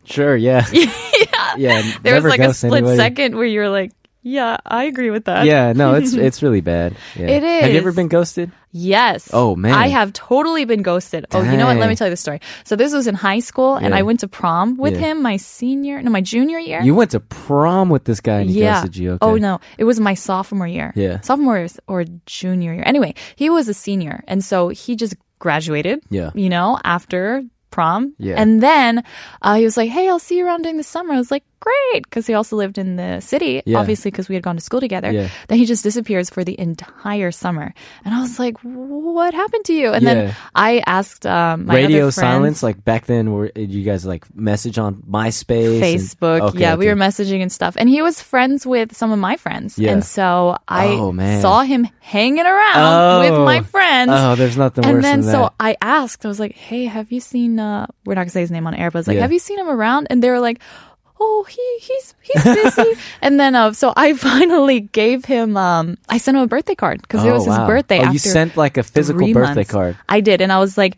Sure. 0.03 0.35
Yeah. 0.35 0.67
yeah. 0.73 1.55
Yeah. 1.57 1.93
There 2.03 2.15
was 2.15 2.25
like 2.25 2.41
a 2.41 2.55
split 2.55 2.73
anybody. 2.73 2.97
second 2.97 3.37
where 3.37 3.47
you 3.47 3.61
were 3.61 3.69
like, 3.69 3.93
"Yeah, 4.23 4.57
I 4.65 4.85
agree 4.85 5.11
with 5.11 5.25
that." 5.27 5.47
Yeah. 5.47 5.73
No, 5.73 5.95
it's 5.95 6.13
it's 6.29 6.43
really 6.43 6.61
bad. 6.61 6.97
Yeah. 7.17 7.27
It 7.29 7.43
Have 7.63 7.73
you 7.73 7.79
ever 7.79 7.93
been 7.93 8.09
ghosted? 8.09 8.53
Yes. 8.71 9.31
Oh, 9.33 9.57
man. 9.57 9.73
I 9.73 9.89
have 9.89 10.13
totally 10.13 10.67
been 10.67 10.83
ghosted. 10.83 11.27
Oh, 11.33 11.43
you 11.43 11.57
know 11.57 11.67
what? 11.67 11.79
Let 11.79 11.89
me 11.89 11.97
tell 11.97 12.07
you 12.07 12.13
the 12.13 12.17
story. 12.19 12.41
So 12.65 12.77
this 12.77 12.93
was 12.93 13.07
in 13.07 13.15
high 13.15 13.39
school, 13.41 13.77
and 13.77 13.91
Yeah. 13.91 13.99
I 13.99 14.03
went 14.03 14.21
to 14.21 14.29
prom 14.29 14.77
with 14.77 14.95
Yeah. 14.95 15.13
him 15.13 15.23
my 15.23 15.39
senior, 15.39 16.03
no, 16.03 16.11
my 16.11 16.21
junior 16.21 16.59
year. 16.59 16.83
You 16.83 16.95
went 16.95 17.13
to 17.13 17.21
prom 17.21 17.89
with 17.89 18.05
this 18.05 18.21
guy 18.21 18.41
and 18.41 18.51
he 18.51 18.61
yeah. 18.61 18.75
ghosted 18.75 18.97
you. 18.97 19.13
Okay. 19.13 19.19
Oh 19.27 19.37
no, 19.37 19.61
it 19.79 19.85
was 19.85 19.99
my 20.01 20.15
sophomore 20.15 20.67
year. 20.67 20.93
Yeah. 20.95 21.21
Sophomore 21.21 21.67
or 21.87 22.05
junior 22.27 22.75
year. 22.75 22.85
Anyway, 22.85 23.15
he 23.37 23.49
was 23.49 23.69
a 23.69 23.75
senior, 23.75 24.23
and 24.29 24.45
so 24.45 24.69
he 24.69 24.97
just 24.97 25.17
graduated. 25.39 26.03
Yeah. 26.11 26.31
You 26.35 26.49
know, 26.51 26.79
after 26.85 27.43
prom. 27.71 28.15
Yeah. 28.19 28.35
And 28.37 28.63
then 28.63 29.05
uh, 29.43 29.55
he 29.57 29.65
was 29.65 29.77
like, 29.77 29.91
"Hey, 29.91 30.09
I'll 30.09 30.19
see 30.19 30.39
you 30.39 30.45
around 30.47 30.63
during 30.63 30.77
the 30.77 30.83
summer." 30.83 31.15
I 31.15 31.19
was 31.19 31.31
like, 31.31 31.45
"Great," 31.61 32.05
because 32.05 32.27
he 32.27 32.35
also 32.35 32.57
lived 32.57 32.79
in 32.79 32.97
the 32.97 33.21
city, 33.21 33.63
Yeah. 33.67 33.79
obviously, 33.79 34.11
because 34.11 34.29
we 34.29 34.35
had 34.35 34.43
gone 34.45 34.57
to 34.57 34.63
school 34.63 34.81
together. 34.81 35.11
Yeah. 35.11 35.29
Then 35.49 35.59
he 35.59 35.65
just 35.67 35.83
disappears 35.83 36.31
for 36.31 36.45
the 36.45 36.59
entire 36.59 37.31
summer, 37.31 37.75
and 38.05 38.15
I 38.15 38.21
was 38.21 38.39
like, 38.39 38.57
"What 38.63 39.35
happened 39.35 39.65
to 39.67 39.75
you?" 39.75 39.93
And 39.93 40.03
Yeah. 40.05 40.15
then 40.15 40.35
I 40.55 40.83
asked 40.87 41.27
um, 41.27 41.67
my 41.67 41.75
Radio 41.75 42.05
other 42.09 42.13
friends, 42.13 42.15
silence. 42.15 42.63
Like 42.63 42.85
back 42.85 43.07
then, 43.07 43.33
were 43.33 43.51
you 43.57 43.83
guys 43.85 44.05
like 44.07 44.25
message 44.35 44.79
on 44.79 45.03
MySpace, 45.11 45.75
and- 45.75 45.83
Facebook. 45.83 46.41
Okay, 46.51 46.61
yeah, 46.61 46.75
we 46.77 46.87
were 46.87 46.95
messaging 46.97 47.43
and 47.43 47.51
stuff. 47.53 47.77
And 47.79 47.89
he 47.89 48.03
was 48.03 48.21
friends 48.23 48.67
with 48.67 48.97
some 48.97 49.13
of 49.13 49.19
my 49.19 49.37
friends. 49.37 49.79
Yeah. 49.79 49.93
And 49.93 50.05
so 50.05 50.57
I 50.69 50.87
Oh, 50.99 51.13
saw 51.41 51.63
him 51.63 51.89
hanging 52.01 52.45
around 52.47 53.21
with 53.21 53.33
Oh. 53.33 53.45
my 53.45 53.61
friends. 53.63 54.11
Oh, 54.15 54.35
there's 54.35 54.57
nothing 54.57 54.85
and 54.85 55.03
then 55.03 55.23
so. 55.23 55.51
I 55.61 55.77
asked, 55.83 56.25
I 56.25 56.29
was 56.29 56.41
like, 56.41 56.55
hey, 56.57 56.85
have 56.87 57.13
you 57.13 57.21
seen, 57.21 57.59
uh, 57.59 57.87
we're 58.07 58.15
not 58.15 58.21
going 58.23 58.27
to 58.29 58.33
say 58.33 58.41
his 58.41 58.51
name 58.51 58.67
on 58.67 58.75
air, 58.75 58.91
but 58.91 58.99
I 58.99 59.01
was 59.01 59.09
like, 59.09 59.19
have 59.19 59.33
you 59.33 59.39
seen 59.39 59.59
him 59.59 59.69
around? 59.69 60.07
And 60.11 60.23
they 60.23 60.31
were 60.31 60.41
like, 60.41 60.61
oh, 61.21 61.45
he, 61.49 61.79
he's, 61.81 62.15
he's 62.23 62.45
busy. 62.45 62.93
and 63.23 63.39
then, 63.41 63.55
uh, 63.55 63.73
so 63.73 63.93
I 63.97 64.13
finally 64.29 64.81
gave 64.81 65.25
him, 65.25 65.57
um, 65.57 65.99
I 66.09 66.19
sent 66.19 66.37
him 66.37 66.43
a 66.43 66.47
birthday 66.47 66.75
card 66.75 67.03
because 67.03 67.25
it 67.25 67.29
Oh, 67.31 67.35
was 67.35 67.47
his 67.47 67.57
birthday. 67.59 68.01
Oh, 68.07 68.11
you 68.13 68.19
sent 68.19 68.57
like 68.57 68.77
a 68.77 68.83
physical 68.83 69.27
birthday 69.33 69.55
months. 69.55 69.71
card. 69.71 69.97
I 70.09 70.21
did. 70.21 70.41
And 70.41 70.53
I 70.53 70.59
was 70.59 70.79
like, 70.79 70.97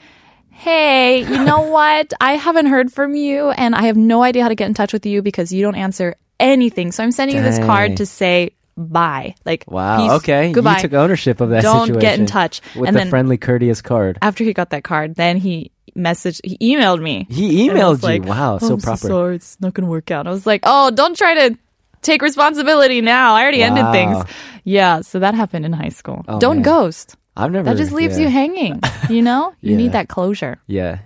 hey, 0.50 1.20
you 1.20 1.44
know 1.44 1.60
what? 1.70 2.12
I 2.20 2.32
haven't 2.36 2.66
heard 2.66 2.92
from 2.92 3.14
you 3.14 3.50
and 3.50 3.74
I 3.74 3.84
have 3.84 3.96
no 3.96 4.22
idea 4.22 4.42
how 4.42 4.48
to 4.48 4.54
get 4.54 4.66
in 4.66 4.74
touch 4.74 4.92
with 4.92 5.06
you 5.06 5.22
because 5.22 5.52
you 5.52 5.62
don't 5.62 5.74
answer 5.76 6.16
anything. 6.38 6.92
So 6.92 7.02
I'm 7.02 7.12
sending 7.12 7.36
you 7.36 7.42
this 7.42 7.58
card 7.58 7.96
to 7.98 8.06
say 8.06 8.52
bye. 8.76 9.34
Like, 9.44 9.64
Wow. 9.68 9.98
peace, 9.98 10.10
okay. 10.22 10.52
goodbye. 10.52 10.76
You 10.76 10.82
took 10.82 10.94
ownership 10.94 11.40
of 11.40 11.50
that 11.50 11.62
Don't 11.62 11.86
situation. 11.88 12.00
get 12.00 12.18
in 12.18 12.26
touch. 12.26 12.60
with 12.74 12.88
And 12.88 12.96
the 12.96 13.06
friendly, 13.06 13.36
courteous 13.36 13.82
card. 13.82 14.18
After 14.22 14.42
he 14.44 14.52
got 14.54 14.70
that 14.70 14.84
card, 14.84 15.16
then 15.16 15.36
he 15.36 15.70
messaged, 15.96 16.40
he 16.44 16.56
emailed 16.76 17.00
me. 17.02 17.26
He 17.30 17.68
And 17.68 17.78
I 17.78 17.88
was 17.88 18.00
emailed 18.00 18.02
you. 18.02 18.08
like, 18.08 18.24
wow, 18.24 18.54
"Oh, 18.54 18.58
so 18.68 18.74
I'm 18.74 18.80
proper. 18.80 19.06
sorry, 19.08 19.36
it's 19.36 19.60
not 19.60 19.74
going 19.74 19.84
to 19.86 19.90
work 19.90 20.10
out. 20.10 20.26
I 20.26 20.30
was 20.30 20.46
like, 20.46 20.60
oh, 20.64 20.90
don't 20.90 21.16
try 21.16 21.34
to 21.48 21.58
take 22.02 22.22
responsibility 22.22 23.00
now. 23.00 23.34
I 23.34 23.42
already 23.42 23.62
ended 23.62 23.90
things. 23.92 24.24
Yeah. 24.64 25.00
So 25.02 25.18
that 25.20 25.34
happened 25.34 25.64
in 25.66 25.72
high 25.72 25.88
school. 25.90 26.24
Oh, 26.28 26.38
don't 26.38 26.56
man. 26.56 26.62
ghost. 26.64 27.16
I've 27.36 27.52
never. 27.52 27.70
That 27.70 27.76
just 27.78 27.92
leaves 27.92 28.18
yeah. 28.18 28.24
you 28.24 28.30
hanging. 28.30 28.80
You 29.08 29.22
know, 29.22 29.54
you 29.60 29.72
Yeah. 29.72 29.76
need 29.76 29.92
that 29.92 30.08
closure. 30.08 30.58
Yeah, 30.66 30.98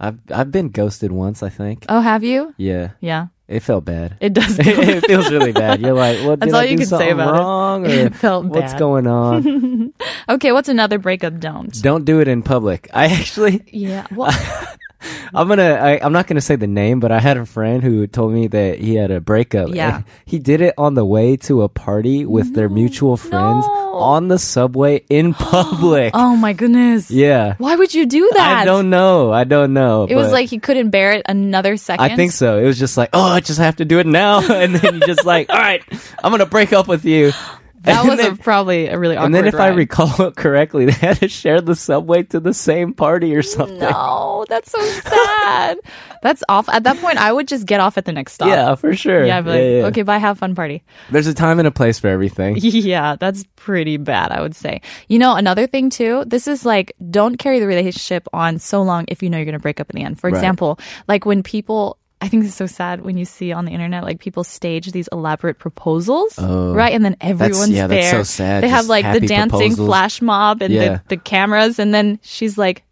I've 0.00 0.18
I've 0.30 0.50
been 0.50 0.68
ghosted 0.70 1.12
once. 1.12 1.42
I 1.42 1.48
think. 1.50 1.84
Oh, 1.88 2.00
have 2.00 2.22
you? 2.24 2.54
Yeah. 2.56 2.90
Yeah. 3.00 3.26
It 3.46 3.60
felt 3.60 3.84
bad. 3.84 4.16
It 4.20 4.32
does. 4.32 4.56
it 4.62 5.04
feels 5.06 5.30
really 5.30 5.52
bad. 5.52 5.78
You're 5.82 5.92
like, 5.92 6.16
well, 6.20 6.36
That's 6.38 6.46
did 6.46 6.54
all 6.54 6.60
I 6.62 6.64
you 6.64 6.78
do 6.78 6.86
can 6.86 6.98
say 6.98 7.10
about 7.10 7.34
it. 7.34 7.38
wrong? 7.38 7.84
Or 7.86 7.90
It 7.90 8.14
felt 8.14 8.46
what's 8.46 8.72
bad. 8.72 8.78
going 8.78 9.06
on? 9.06 9.92
Okay, 10.28 10.52
what's 10.52 10.68
another 10.68 10.98
breakup 10.98 11.38
don't? 11.38 11.72
Don't 11.82 12.04
do 12.04 12.20
it 12.20 12.28
in 12.28 12.42
public. 12.42 12.88
I 12.94 13.06
actually, 13.06 13.62
Yeah. 13.66 14.06
Well, 14.10 14.32
I'm 15.34 15.48
gonna, 15.48 15.74
I, 15.74 16.00
I'm 16.02 16.12
not 16.12 16.26
gonna 16.26 16.40
say 16.40 16.56
the 16.56 16.66
name, 16.66 17.00
but 17.00 17.12
I 17.12 17.20
had 17.20 17.36
a 17.36 17.44
friend 17.44 17.82
who 17.82 18.06
told 18.06 18.32
me 18.32 18.46
that 18.48 18.78
he 18.78 18.94
had 18.94 19.10
a 19.10 19.20
breakup. 19.20 19.68
Yeah. 19.70 20.02
He 20.24 20.38
did 20.38 20.60
it 20.60 20.74
on 20.78 20.94
the 20.94 21.04
way 21.04 21.36
to 21.38 21.62
a 21.62 21.68
party 21.68 22.24
with 22.24 22.54
their 22.54 22.68
mutual 22.68 23.16
friends 23.16 23.66
no. 23.66 23.94
on 23.94 24.28
the 24.28 24.38
subway 24.38 25.04
in 25.10 25.34
public. 25.34 26.12
oh 26.14 26.36
my 26.36 26.52
goodness. 26.52 27.10
Yeah. 27.10 27.54
Why 27.58 27.76
would 27.76 27.92
you 27.92 28.06
do 28.06 28.30
that? 28.34 28.62
I 28.62 28.64
don't 28.64 28.90
know. 28.90 29.32
I 29.32 29.44
don't 29.44 29.72
know. 29.72 30.06
It 30.08 30.14
was 30.14 30.32
like 30.32 30.48
he 30.48 30.58
couldn't 30.58 30.90
bear 30.90 31.12
it 31.12 31.26
another 31.28 31.76
second. 31.76 32.04
I 32.04 32.16
think 32.16 32.32
so. 32.32 32.58
It 32.58 32.64
was 32.64 32.78
just 32.78 32.96
like, 32.96 33.10
oh, 33.12 33.22
I 33.22 33.40
just 33.40 33.58
have 33.58 33.76
to 33.76 33.84
do 33.84 33.98
it 33.98 34.06
now, 34.06 34.40
and 34.52 34.74
then 34.74 34.94
you 34.94 35.00
just 35.00 35.24
like, 35.24 35.50
all 35.50 35.58
right, 35.58 35.82
I'm 36.22 36.30
gonna 36.30 36.46
break 36.46 36.72
up 36.72 36.88
with 36.88 37.04
you. 37.04 37.32
Oh 37.46 37.63
That 37.94 38.04
was 38.06 38.18
then- 38.18 38.32
a, 38.32 38.36
probably 38.36 38.86
a 38.88 38.98
really 38.98 39.16
awkward 39.16 39.26
And 39.26 39.34
then, 39.34 39.46
if 39.46 39.54
I 39.54 39.68
recall 39.68 40.30
correctly, 40.36 40.86
they 40.86 40.92
had 40.92 41.18
to 41.18 41.28
share 41.28 41.60
the 41.60 41.74
subway 41.76 42.22
to 42.24 42.40
the 42.40 42.54
same 42.54 42.94
party 42.94 43.34
or 43.36 43.42
something. 43.42 43.78
No, 43.78 44.44
that's 44.48 44.70
so 44.70 44.80
sad. 44.82 45.78
that's 46.22 46.42
off. 46.48 46.68
At 46.68 46.84
that 46.84 46.96
point, 46.98 47.18
I 47.18 47.32
would 47.32 47.46
just 47.46 47.66
get 47.66 47.80
off 47.80 47.98
at 47.98 48.04
the 48.06 48.12
next 48.12 48.32
stop. 48.34 48.48
Yeah, 48.48 48.74
for 48.74 48.94
sure. 48.96 49.24
Yeah, 49.26 49.38
I'd 49.38 49.44
be 49.44 49.50
like, 49.50 49.60
yeah. 49.60 49.86
okay, 49.88 50.02
bye, 50.02 50.18
have 50.18 50.38
fun 50.38 50.54
party. 50.54 50.82
There's 51.10 51.26
a 51.26 51.34
time 51.34 51.58
and 51.58 51.68
a 51.68 51.70
place 51.70 51.98
for 51.98 52.08
everything. 52.08 52.56
Yeah, 52.56 53.16
that's 53.16 53.44
pretty 53.56 53.98
bad, 53.98 54.32
I 54.32 54.40
would 54.40 54.56
say. 54.56 54.80
You 55.08 55.18
know, 55.18 55.34
another 55.36 55.66
thing 55.66 55.90
too, 55.90 56.24
this 56.26 56.48
is 56.48 56.64
like, 56.64 56.94
don't 57.10 57.36
carry 57.36 57.58
the 57.60 57.66
relationship 57.66 58.26
on 58.32 58.58
so 58.58 58.82
long 58.82 59.04
if 59.08 59.22
you 59.22 59.28
know 59.30 59.36
you're 59.38 59.44
going 59.44 59.52
to 59.54 59.58
break 59.58 59.80
up 59.80 59.90
in 59.90 59.96
the 60.00 60.04
end. 60.06 60.18
For 60.18 60.30
Right. 60.30 60.36
example, 60.38 60.78
like 61.06 61.26
when 61.26 61.42
people, 61.42 61.98
I 62.20 62.28
think 62.28 62.44
it's 62.46 62.54
so 62.54 62.66
sad 62.66 63.02
when 63.02 63.18
you 63.18 63.24
see 63.26 63.52
on 63.52 63.64
the 63.66 63.72
internet, 63.72 64.02
like 64.02 64.18
people 64.18 64.44
stage 64.44 64.90
these 64.92 65.08
elaborate 65.12 65.58
proposals, 65.58 66.34
Oh. 66.38 66.72
right? 66.72 66.92
And 66.94 67.04
then 67.04 67.16
oh, 67.20 67.28
everyone's 67.28 67.70
yeah, 67.70 67.86
that's 67.86 68.10
there. 68.10 68.20
so 68.20 68.22
sad. 68.22 68.62
They 68.62 68.68
have 68.68 68.86
like 68.86 69.04
the 69.20 69.26
dancing 69.26 69.50
proposals. 69.72 69.86
flash 69.88 70.22
mob 70.22 70.62
and 70.62 70.72
Yeah. 70.72 70.88
the, 70.88 71.02
the 71.08 71.16
cameras, 71.18 71.78
and 71.78 71.92
then 71.92 72.18
she's 72.22 72.56
like, 72.56 72.82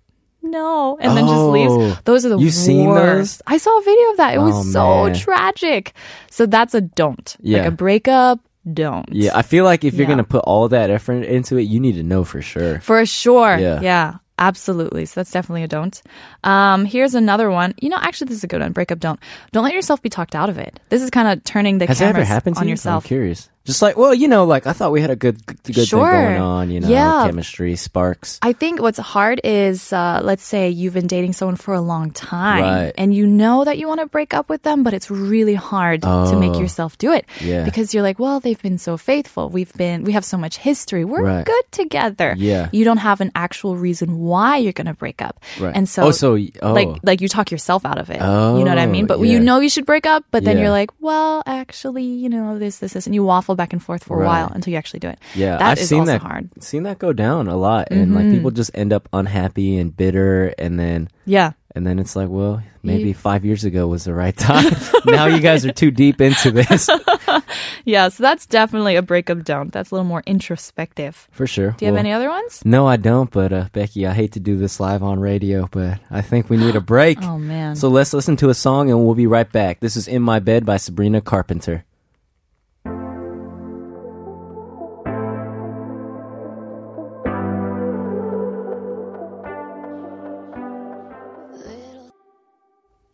no, 0.43 0.99
and 1.01 1.17
then 1.17 1.25
just 1.27 1.39
Oh. 1.39 1.51
leaves. 1.51 2.01
Those 2.05 2.27
are 2.27 2.31
the 2.31 2.39
You've 2.39 2.53
seen 2.53 2.89
worst. 2.89 3.39
those? 3.39 3.43
I 3.47 3.57
saw 3.59 3.79
a 3.79 3.83
video 3.83 4.11
of 4.11 4.17
that. 4.19 4.35
It 4.35 4.39
was 4.41 4.55
Oh, 4.57 4.71
so 4.71 5.05
man. 5.07 5.15
tragic. 5.15 5.93
So 6.31 6.45
that's 6.47 6.75
a 6.75 6.81
don't. 6.83 7.37
Yeah. 7.41 7.59
Like 7.59 7.69
a 7.69 7.71
breakup, 7.71 8.41
don't. 8.71 9.09
Yeah, 9.13 9.31
I 9.39 9.43
feel 9.43 9.65
like 9.65 9.85
if 9.85 9.95
you're 9.95 10.03
Yeah. 10.03 10.11
gonna 10.15 10.25
put 10.25 10.43
all 10.45 10.69
that 10.69 10.91
effort 10.91 11.23
into 11.23 11.57
it, 11.57 11.63
you 11.63 11.81
need 11.81 11.95
to 11.95 12.03
know 12.03 12.25
for 12.25 12.43
sure. 12.43 12.81
For 12.81 13.07
sure. 13.07 13.57
Yeah. 13.57 13.81
Yeah. 13.81 14.15
Absolutely. 14.39 15.05
So 15.07 15.21
that's 15.21 15.31
definitely 15.31 15.63
a 15.63 15.69
don't. 15.69 16.01
Um, 16.43 16.85
here's 16.85 17.15
another 17.15 17.51
one. 17.51 17.75
You 17.81 17.91
know, 17.91 17.99
actually, 18.01 18.29
this 18.29 18.39
is 18.39 18.45
a 18.45 18.49
good 18.49 18.61
one. 18.61 18.73
Breakup 18.73 18.99
don't. 18.99 19.21
Don't 19.53 19.65
let 19.65 19.75
yourself 19.75 20.03
be 20.03 20.09
talked 20.09 20.35
out 20.35 20.49
of 20.49 20.59
it. 20.59 20.81
This 20.89 21.03
is 21.03 21.11
kind 21.11 21.29
of 21.29 21.45
turning 21.45 21.79
the 21.79 21.87
Has 21.87 21.99
that 22.01 22.09
ever 22.09 22.25
happened 22.25 22.57
to 22.57 22.63
on 22.63 22.67
you? 22.67 22.73
yourself. 22.73 23.05
I'm 23.05 23.09
curious. 23.09 23.49
Just 23.65 23.81
like, 23.81 23.97
well, 23.97 24.13
you 24.13 24.27
know, 24.27 24.45
like 24.45 24.67
I 24.67 24.73
thought 24.73 24.91
we 24.91 25.01
had 25.01 25.11
a 25.11 25.17
good, 25.17 25.45
good 25.47 25.61
thing 25.63 25.75
going 25.91 26.37
on. 26.41 26.71
You 26.71 26.81
know, 26.81 26.89
Yeah. 26.89 27.27
chemistry, 27.27 27.77
sparks. 27.77 28.39
I 28.43 28.53
think 28.53 28.81
what's 28.83 28.99
hard 28.99 29.41
is, 29.45 29.93
uh, 29.93 30.21
let's 30.23 30.43
say 30.43 30.69
you've 30.69 30.95
been 30.95 31.07
dating 31.07 31.35
someone 31.35 31.55
for 31.57 31.73
a 31.73 31.81
long 31.81 32.11
time 32.11 32.63
Right. 32.63 32.93
and 32.99 33.15
you 33.15 33.25
know 33.27 33.63
that 33.65 33.79
you 33.79 33.87
want 33.87 34.01
to 34.01 34.07
break 34.07 34.35
up 34.35 34.49
with 34.51 34.63
them, 34.65 34.83
but 34.83 34.95
it's 34.95 35.11
really 35.11 35.55
hard 35.55 36.03
to 36.03 36.37
make 36.37 36.55
Oh. 36.55 36.61
yourself 36.61 36.99
do 36.99 37.13
it. 37.13 37.25
Yeah. 37.41 37.63
Because 37.65 37.95
you're 37.95 38.03
like, 38.03 38.19
well, 38.19 38.41
they've 38.41 38.61
been 38.61 38.79
so 38.79 38.97
faithful. 38.97 39.49
We've 39.49 39.73
been, 39.75 40.03
we 40.03 40.11
have 40.13 40.25
so 40.25 40.37
much 40.37 40.59
history. 40.59 41.05
We're 41.05 41.23
Right. 41.23 41.45
good 41.47 41.65
together. 41.71 42.35
Yeah. 42.37 42.69
You 42.73 42.85
don't 42.85 42.99
have 42.99 43.21
an 43.21 43.31
actual 43.37 43.77
reason 43.77 44.19
why 44.19 44.57
you're 44.57 44.73
going 44.73 44.89
to 44.91 44.95
break 44.95 45.23
up. 45.23 45.39
Right. 45.61 45.71
And 45.75 45.89
so, 45.89 46.05
oh, 46.05 46.11
so 46.11 46.37
oh, 46.63 46.73
like, 46.73 46.89
like 47.05 47.21
you 47.21 47.29
talk 47.29 47.51
yourself 47.53 47.87
out 47.87 47.99
of 47.99 48.11
it. 48.11 48.17
you 48.19 48.65
know 48.65 48.75
what 48.75 48.79
I 48.79 48.87
mean? 48.87 49.05
Oh, 49.05 49.15
But 49.15 49.21
you 49.21 49.39
know 49.39 49.61
you 49.61 49.69
should 49.69 49.87
break 49.87 50.05
up, 50.07 50.25
but 50.33 50.43
then 50.43 50.57
Yeah. 50.57 50.65
you're 50.65 50.73
like, 50.73 50.91
well, 51.01 51.43
actually, 51.47 52.03
you 52.05 52.29
know, 52.29 52.59
this, 52.59 52.79
this, 52.79 52.95
this, 52.95 53.07
and 53.07 53.15
you 53.15 53.23
waffle 53.23 53.52
back 53.55 53.73
and 53.73 53.83
forth 53.83 54.05
for 54.05 54.23
a 54.23 54.27
while 54.27 54.49
until 54.55 54.73
you 54.73 54.79
actually 54.79 55.01
do 55.01 55.09
it. 55.09 55.19
yeah, 55.35 55.57
That 55.59 55.63
I've 55.73 55.79
is 55.79 55.89
seen 55.89 56.05
that. 56.07 56.21
hard. 56.23 56.51
Seen 56.63 56.83
that 56.85 56.99
go 56.99 57.13
down 57.13 57.49
a 57.49 57.57
lot, 57.57 57.89
and 57.91 58.15
like 58.15 58.31
people 58.31 58.51
just 58.51 58.71
end 58.75 58.93
up 58.93 59.09
unhappy 59.13 59.77
and 59.79 59.97
bitter, 59.97 60.55
and 60.59 60.79
then 60.79 61.09
Yeah. 61.27 61.53
and 61.75 61.87
then 61.87 61.99
it's 61.99 62.15
like, 62.17 62.29
well, 62.29 62.63
maybe 62.83 63.13
five 63.13 63.45
years 63.45 63.65
ago 63.65 63.87
was 63.87 64.05
the 64.05 64.15
right 64.15 64.37
time. 64.51 64.73
now 65.07 65.27
you 65.27 65.41
guys 65.41 65.65
are 65.67 65.73
too 65.73 65.91
deep 65.91 66.21
into 66.21 66.51
this, 66.51 66.89
Yeah, 67.85 68.09
so 68.11 68.23
that's 68.23 68.47
definitely 68.47 68.95
a 68.97 69.03
breakup 69.03 69.43
don't. 69.45 69.73
That's 69.73 69.91
a 69.91 69.95
little 69.95 70.07
more 70.07 70.23
introspective. 70.27 71.29
for 71.33 71.47
sure. 71.47 71.73
Do 71.77 71.85
you 71.85 71.91
have 71.91 71.99
any 71.99 72.13
other 72.13 72.29
ones? 72.29 72.63
No, 72.65 72.87
I 72.87 72.97
don't. 72.97 73.31
But 73.31 73.53
uh, 73.53 73.69
Becky, 73.73 74.07
I 74.07 74.13
hate 74.13 74.33
to 74.33 74.41
do 74.41 74.57
this 74.57 74.79
live 74.79 75.03
on 75.03 75.19
radio, 75.21 75.69
but 75.71 75.99
I 76.11 76.21
think 76.23 76.49
we 76.49 76.57
need 76.57 76.77
a 76.77 76.81
break. 76.81 77.19
Oh 77.23 77.39
man. 77.39 77.77
So 77.77 77.89
let's 77.89 78.13
listen 78.13 78.37
to 78.39 78.51
a 78.51 78.55
song 78.55 78.91
and 78.91 79.05
we'll 79.05 79.15
be 79.15 79.27
right 79.27 79.51
back. 79.51 79.81
This 79.81 79.97
is 79.97 80.07
In 80.09 80.23
My 80.23 80.39
Bed 80.39 80.65
by 80.67 80.77
Sabrina 80.77 81.21
Carpenter. 81.21 81.85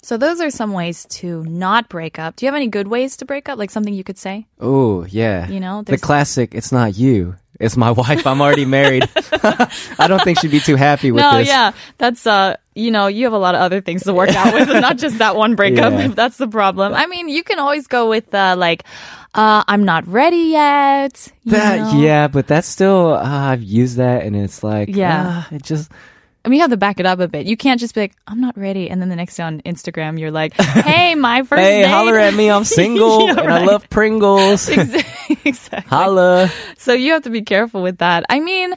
So 0.08 0.16
those 0.16 0.40
are 0.40 0.48
some 0.48 0.72
ways 0.72 1.04
to 1.20 1.44
not 1.44 1.90
break 1.90 2.18
up. 2.18 2.34
Do 2.36 2.46
you 2.46 2.48
have 2.50 2.56
any 2.56 2.68
good 2.68 2.88
ways 2.88 3.18
to 3.18 3.26
break 3.26 3.46
up? 3.50 3.58
Like 3.58 3.68
something 3.70 3.92
you 3.92 4.02
could 4.02 4.16
say? 4.16 4.46
Oh, 4.58 5.04
yeah. 5.04 5.46
You 5.50 5.60
know, 5.60 5.82
the 5.82 5.98
classic, 5.98 6.54
it's 6.54 6.72
not 6.72 6.96
you. 6.96 7.36
It's 7.60 7.76
my 7.76 7.90
wife. 7.90 8.26
I'm 8.26 8.40
already 8.40 8.64
married. 8.64 9.06
I 9.14 10.06
don't 10.08 10.24
think 10.24 10.40
she'd 10.40 10.50
be 10.50 10.60
too 10.60 10.76
happy 10.76 11.12
with 11.12 11.20
no, 11.20 11.36
this. 11.36 11.48
yeah. 11.48 11.72
That's 11.98 12.26
uh 12.26 12.56
you 12.74 12.90
know, 12.90 13.06
you 13.08 13.24
have 13.24 13.34
a 13.34 13.38
lot 13.38 13.54
of 13.54 13.60
other 13.60 13.82
things 13.82 14.04
to 14.04 14.14
work 14.14 14.30
out 14.30 14.54
with, 14.54 14.68
not 14.68 14.96
just 14.96 15.18
that 15.18 15.36
one 15.36 15.56
breakup 15.56 15.92
Yeah. 15.92 16.06
if 16.06 16.14
that's 16.14 16.38
the 16.38 16.48
problem. 16.48 16.94
I 16.94 17.04
mean, 17.04 17.28
you 17.28 17.42
can 17.44 17.58
always 17.58 17.86
go 17.86 18.08
with 18.08 18.32
uh 18.34 18.54
like 18.56 18.84
uh 19.34 19.62
I'm 19.68 19.84
not 19.84 20.08
ready 20.08 20.56
yet. 20.56 21.30
you 21.44 21.52
That, 21.52 21.92
know? 21.92 22.00
yeah, 22.00 22.28
but 22.28 22.46
that's 22.46 22.66
still, 22.66 23.12
uh, 23.12 23.20
I've 23.52 23.62
used 23.62 23.98
that 23.98 24.22
and 24.24 24.34
it's 24.34 24.64
like, 24.64 24.88
Yeah. 24.88 25.44
ah, 25.44 25.48
it 25.54 25.62
just, 25.62 25.92
I 26.48 26.50
mean, 26.50 26.60
you 26.60 26.62
have 26.62 26.70
to 26.70 26.78
back 26.78 26.98
it 26.98 27.04
up 27.04 27.20
a 27.20 27.28
bit. 27.28 27.44
You 27.44 27.58
can't 27.58 27.78
just 27.78 27.94
be 27.94 28.00
like, 28.00 28.16
I'm 28.26 28.40
not 28.40 28.56
ready. 28.56 28.88
And 28.88 29.02
then 29.02 29.10
the 29.10 29.16
next 29.16 29.36
day 29.36 29.42
on 29.42 29.60
Instagram, 29.66 30.18
you're 30.18 30.30
like, 30.30 30.58
hey, 30.58 31.14
my 31.14 31.42
first 31.42 31.60
hey, 31.60 31.82
date. 31.82 31.88
holler 31.90 32.16
at 32.16 32.32
me. 32.32 32.50
I'm 32.50 32.64
single 32.80 33.28
and 33.28 33.38
I 33.38 33.66
love 33.66 33.90
Pringles. 33.90 34.66
exactly. 35.44 35.90
Holla. 35.90 36.50
So 36.78 36.94
you 36.94 37.12
have 37.12 37.24
to 37.24 37.30
be 37.30 37.42
careful 37.42 37.82
with 37.82 37.98
that. 37.98 38.24
I 38.30 38.40
mean, 38.40 38.72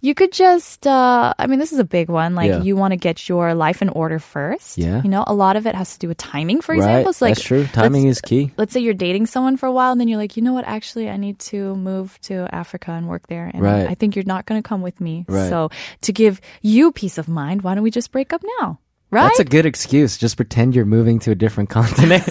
you 0.00 0.14
could 0.14 0.30
just, 0.32 0.86
uh, 0.86 1.34
I 1.38 1.46
mean, 1.48 1.58
this 1.58 1.72
is 1.72 1.78
a 1.80 1.84
big 1.84 2.08
one. 2.08 2.34
Like, 2.36 2.48
Yeah. 2.50 2.62
you 2.62 2.76
want 2.76 2.92
to 2.92 2.96
get 2.96 3.28
your 3.28 3.54
life 3.54 3.82
in 3.82 3.88
order 3.88 4.18
first. 4.18 4.78
Yeah. 4.78 5.02
You 5.02 5.10
know, 5.10 5.24
a 5.26 5.34
lot 5.34 5.56
of 5.56 5.66
it 5.66 5.74
has 5.74 5.92
to 5.94 5.98
do 5.98 6.08
with 6.08 6.16
timing, 6.18 6.60
for 6.60 6.72
right. 6.72 6.78
example. 6.78 7.12
So, 7.12 7.24
like, 7.24 7.34
that's 7.34 7.44
true. 7.46 7.66
Timing 7.66 8.06
is 8.06 8.20
key. 8.20 8.52
Let's 8.56 8.72
say 8.72 8.80
you're 8.80 8.94
dating 8.94 9.26
someone 9.26 9.56
for 9.56 9.66
a 9.66 9.72
while 9.72 9.90
and 9.92 10.00
then 10.00 10.06
you're 10.06 10.18
like, 10.18 10.36
you 10.36 10.42
know 10.42 10.52
what? 10.52 10.64
Actually, 10.66 11.10
I 11.10 11.16
need 11.16 11.38
to 11.50 11.74
move 11.74 12.18
to 12.22 12.48
Africa 12.54 12.92
and 12.92 13.08
work 13.08 13.26
there. 13.26 13.50
And 13.52 13.62
Right. 13.62 13.88
I 13.88 13.94
think 13.94 14.14
you're 14.14 14.24
not 14.24 14.46
going 14.46 14.62
to 14.62 14.66
come 14.68 14.82
with 14.82 15.00
me. 15.00 15.24
Right. 15.28 15.48
So, 15.48 15.70
to 16.02 16.12
give 16.12 16.40
you 16.62 16.92
peace 16.92 17.18
of 17.18 17.28
mind, 17.28 17.62
why 17.62 17.74
don't 17.74 17.82
we 17.82 17.90
just 17.90 18.12
break 18.12 18.32
up 18.32 18.42
now? 18.60 18.78
Right? 19.10 19.22
That's 19.22 19.40
a 19.40 19.44
good 19.44 19.64
excuse. 19.66 20.18
Just 20.18 20.36
pretend 20.36 20.74
you're 20.76 20.84
moving 20.84 21.18
to 21.20 21.30
a 21.30 21.34
different 21.34 21.70
continent. 21.78 22.22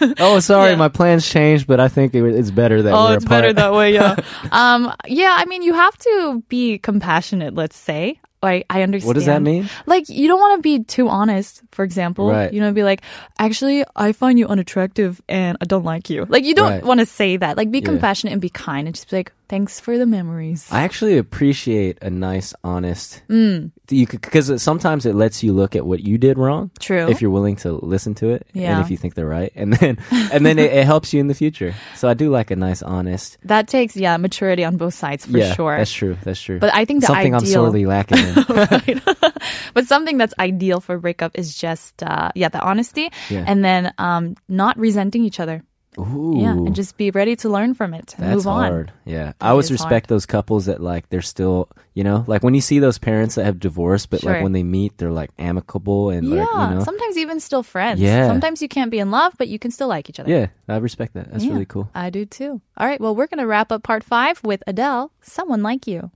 oh, 0.20 0.40
sorry, 0.40 0.70
Yeah. 0.70 0.76
my 0.76 0.88
plans 0.88 1.28
changed, 1.28 1.66
but 1.66 1.80
I 1.80 1.88
think 1.88 2.14
it, 2.14 2.22
it's 2.24 2.50
better 2.50 2.82
that 2.82 2.92
Oh, 2.94 3.12
it's 3.12 3.24
apart. 3.24 3.42
better 3.42 3.52
that 3.54 3.72
way, 3.72 3.94
yeah. 3.94 4.16
um, 4.52 4.92
yeah, 5.06 5.34
I 5.38 5.44
mean, 5.46 5.62
you 5.62 5.74
have 5.74 5.96
to 5.98 6.42
be 6.48 6.78
compassionate, 6.78 7.54
let's 7.54 7.76
say. 7.76 8.20
I, 8.42 8.64
I 8.70 8.82
understand. 8.82 9.08
What 9.08 9.14
does 9.14 9.26
that 9.26 9.42
mean? 9.42 9.68
Like, 9.86 10.08
you 10.08 10.28
don't 10.28 10.38
want 10.38 10.58
to 10.58 10.62
be 10.62 10.84
too 10.84 11.08
honest, 11.08 11.62
for 11.72 11.84
example. 11.84 12.30
Right. 12.30 12.52
You 12.52 12.60
know, 12.60 12.70
be 12.72 12.84
like, 12.84 13.00
actually, 13.40 13.82
I 13.96 14.12
find 14.12 14.38
you 14.38 14.46
unattractive 14.46 15.20
and 15.28 15.56
I 15.60 15.64
don't 15.64 15.84
like 15.84 16.10
you. 16.10 16.26
Like, 16.28 16.44
you 16.44 16.54
don't 16.54 16.70
Right. 16.70 16.84
want 16.84 17.00
to 17.00 17.06
say 17.06 17.38
that. 17.38 17.56
Like, 17.56 17.70
be 17.72 17.78
Yeah. 17.78 17.86
compassionate 17.86 18.32
and 18.32 18.40
be 18.40 18.50
kind 18.50 18.86
and 18.86 18.94
just 18.94 19.10
be 19.10 19.16
like, 19.16 19.32
thanks 19.48 19.78
for 19.80 19.98
the 19.98 20.06
memories. 20.06 20.66
I 20.70 20.82
actually 20.82 21.18
appreciate 21.18 21.98
a 22.02 22.10
nice, 22.10 22.52
honest. 22.64 23.22
Mm. 23.28 23.70
You 23.88 24.06
because 24.06 24.62
sometimes 24.62 25.06
it 25.06 25.14
lets 25.14 25.42
you 25.42 25.52
look 25.52 25.76
at 25.76 25.86
what 25.86 26.00
you 26.00 26.18
did 26.18 26.38
wrong. 26.38 26.70
True. 26.80 27.08
If 27.08 27.22
you're 27.22 27.30
willing 27.30 27.56
to 27.56 27.72
listen 27.72 28.14
to 28.16 28.30
it, 28.30 28.46
Yeah. 28.52 28.76
and 28.76 28.84
if 28.84 28.90
you 28.90 28.96
think 28.96 29.14
they're 29.14 29.26
right, 29.26 29.52
and 29.54 29.72
then 29.74 29.98
and 30.32 30.44
then 30.44 30.58
it, 30.58 30.72
it 30.72 30.84
helps 30.84 31.12
you 31.14 31.20
in 31.20 31.28
the 31.28 31.34
future. 31.34 31.74
So 31.94 32.08
I 32.08 32.14
do 32.14 32.30
like 32.30 32.50
a 32.50 32.56
nice, 32.56 32.82
honest. 32.82 33.38
that 33.44 33.68
takes, 33.68 33.96
yeah, 33.96 34.16
maturity 34.16 34.64
on 34.64 34.76
both 34.76 34.94
sides 34.94 35.24
for 35.26 35.38
yeah, 35.38 35.54
sure. 35.54 35.76
that's 35.76 35.92
true. 35.92 36.16
That's 36.24 36.40
true. 36.40 36.58
But 36.58 36.74
I 36.74 36.84
think 36.84 37.00
the 37.02 37.06
something 37.08 37.34
I'm 37.34 37.42
ideal- 37.42 37.52
sorely 37.52 37.86
lacking 37.86 38.18
in. 38.18 39.02
but 39.74 39.86
something 39.86 40.18
that's 40.18 40.34
ideal 40.38 40.80
for 40.80 40.98
breakup 40.98 41.32
is 41.38 41.54
just, 41.56 42.02
uh, 42.02 42.30
yeah, 42.34 42.48
the 42.48 42.60
honesty 42.60 43.10
Yeah. 43.30 43.44
and 43.46 43.64
then 43.64 43.92
um, 43.98 44.36
not 44.48 44.76
resenting 44.78 45.24
each 45.24 45.38
other. 45.40 45.62
Ooh, 45.98 46.34
Yeah, 46.38 46.52
and 46.52 46.74
just 46.74 46.96
be 46.98 47.10
ready 47.10 47.36
to 47.36 47.48
learn 47.48 47.72
from 47.74 47.94
it 47.94 48.14
and 48.18 48.26
That's 48.26 48.36
move 48.44 48.46
on. 48.48 48.70
hard. 48.70 48.92
Yeah. 49.04 49.32
I 49.40 49.48
always 49.50 49.70
respect 49.72 50.08
those 50.08 50.26
couples 50.26 50.66
that 50.66 50.82
like 50.82 51.08
they're 51.08 51.22
still, 51.22 51.68
you 51.94 52.04
know, 52.04 52.24
like 52.26 52.42
when 52.42 52.52
you 52.54 52.60
see 52.60 52.78
those 52.80 52.98
parents 52.98 53.36
that 53.36 53.44
have 53.44 53.58
divorced, 53.58 54.10
but 54.10 54.22
like 54.22 54.42
when 54.42 54.52
they 54.52 54.62
meet, 54.62 54.98
they're 54.98 55.10
like 55.10 55.30
amicable 55.38 56.10
and 56.10 56.28
Yeah, 56.28 56.42
like, 56.44 56.70
you 56.70 56.74
know. 56.76 56.84
sometimes 56.84 57.16
even 57.16 57.40
still 57.40 57.62
friends. 57.62 58.00
Yeah. 58.00 58.26
Sometimes 58.28 58.60
you 58.60 58.68
can't 58.68 58.90
be 58.90 58.98
in 58.98 59.10
love, 59.10 59.32
but 59.38 59.48
you 59.48 59.58
can 59.58 59.70
still 59.70 59.88
like 59.88 60.10
each 60.10 60.20
other. 60.20 60.30
Yeah, 60.30 60.48
I 60.68 60.76
respect 60.76 61.14
that. 61.14 61.30
That's 61.32 61.44
Yeah, 61.44 61.52
really 61.52 61.66
cool. 61.66 61.88
I 61.94 62.10
do 62.10 62.26
too. 62.26 62.60
All 62.76 62.86
right, 62.86 63.00
well, 63.00 63.14
we're 63.16 63.26
going 63.28 63.38
to 63.40 63.46
wrap 63.46 63.72
up 63.72 63.82
part 63.82 64.04
five 64.04 64.42
with 64.44 64.62
Adele, 64.66 65.12
Someone 65.22 65.62
Like 65.62 65.86
You. 65.86 66.10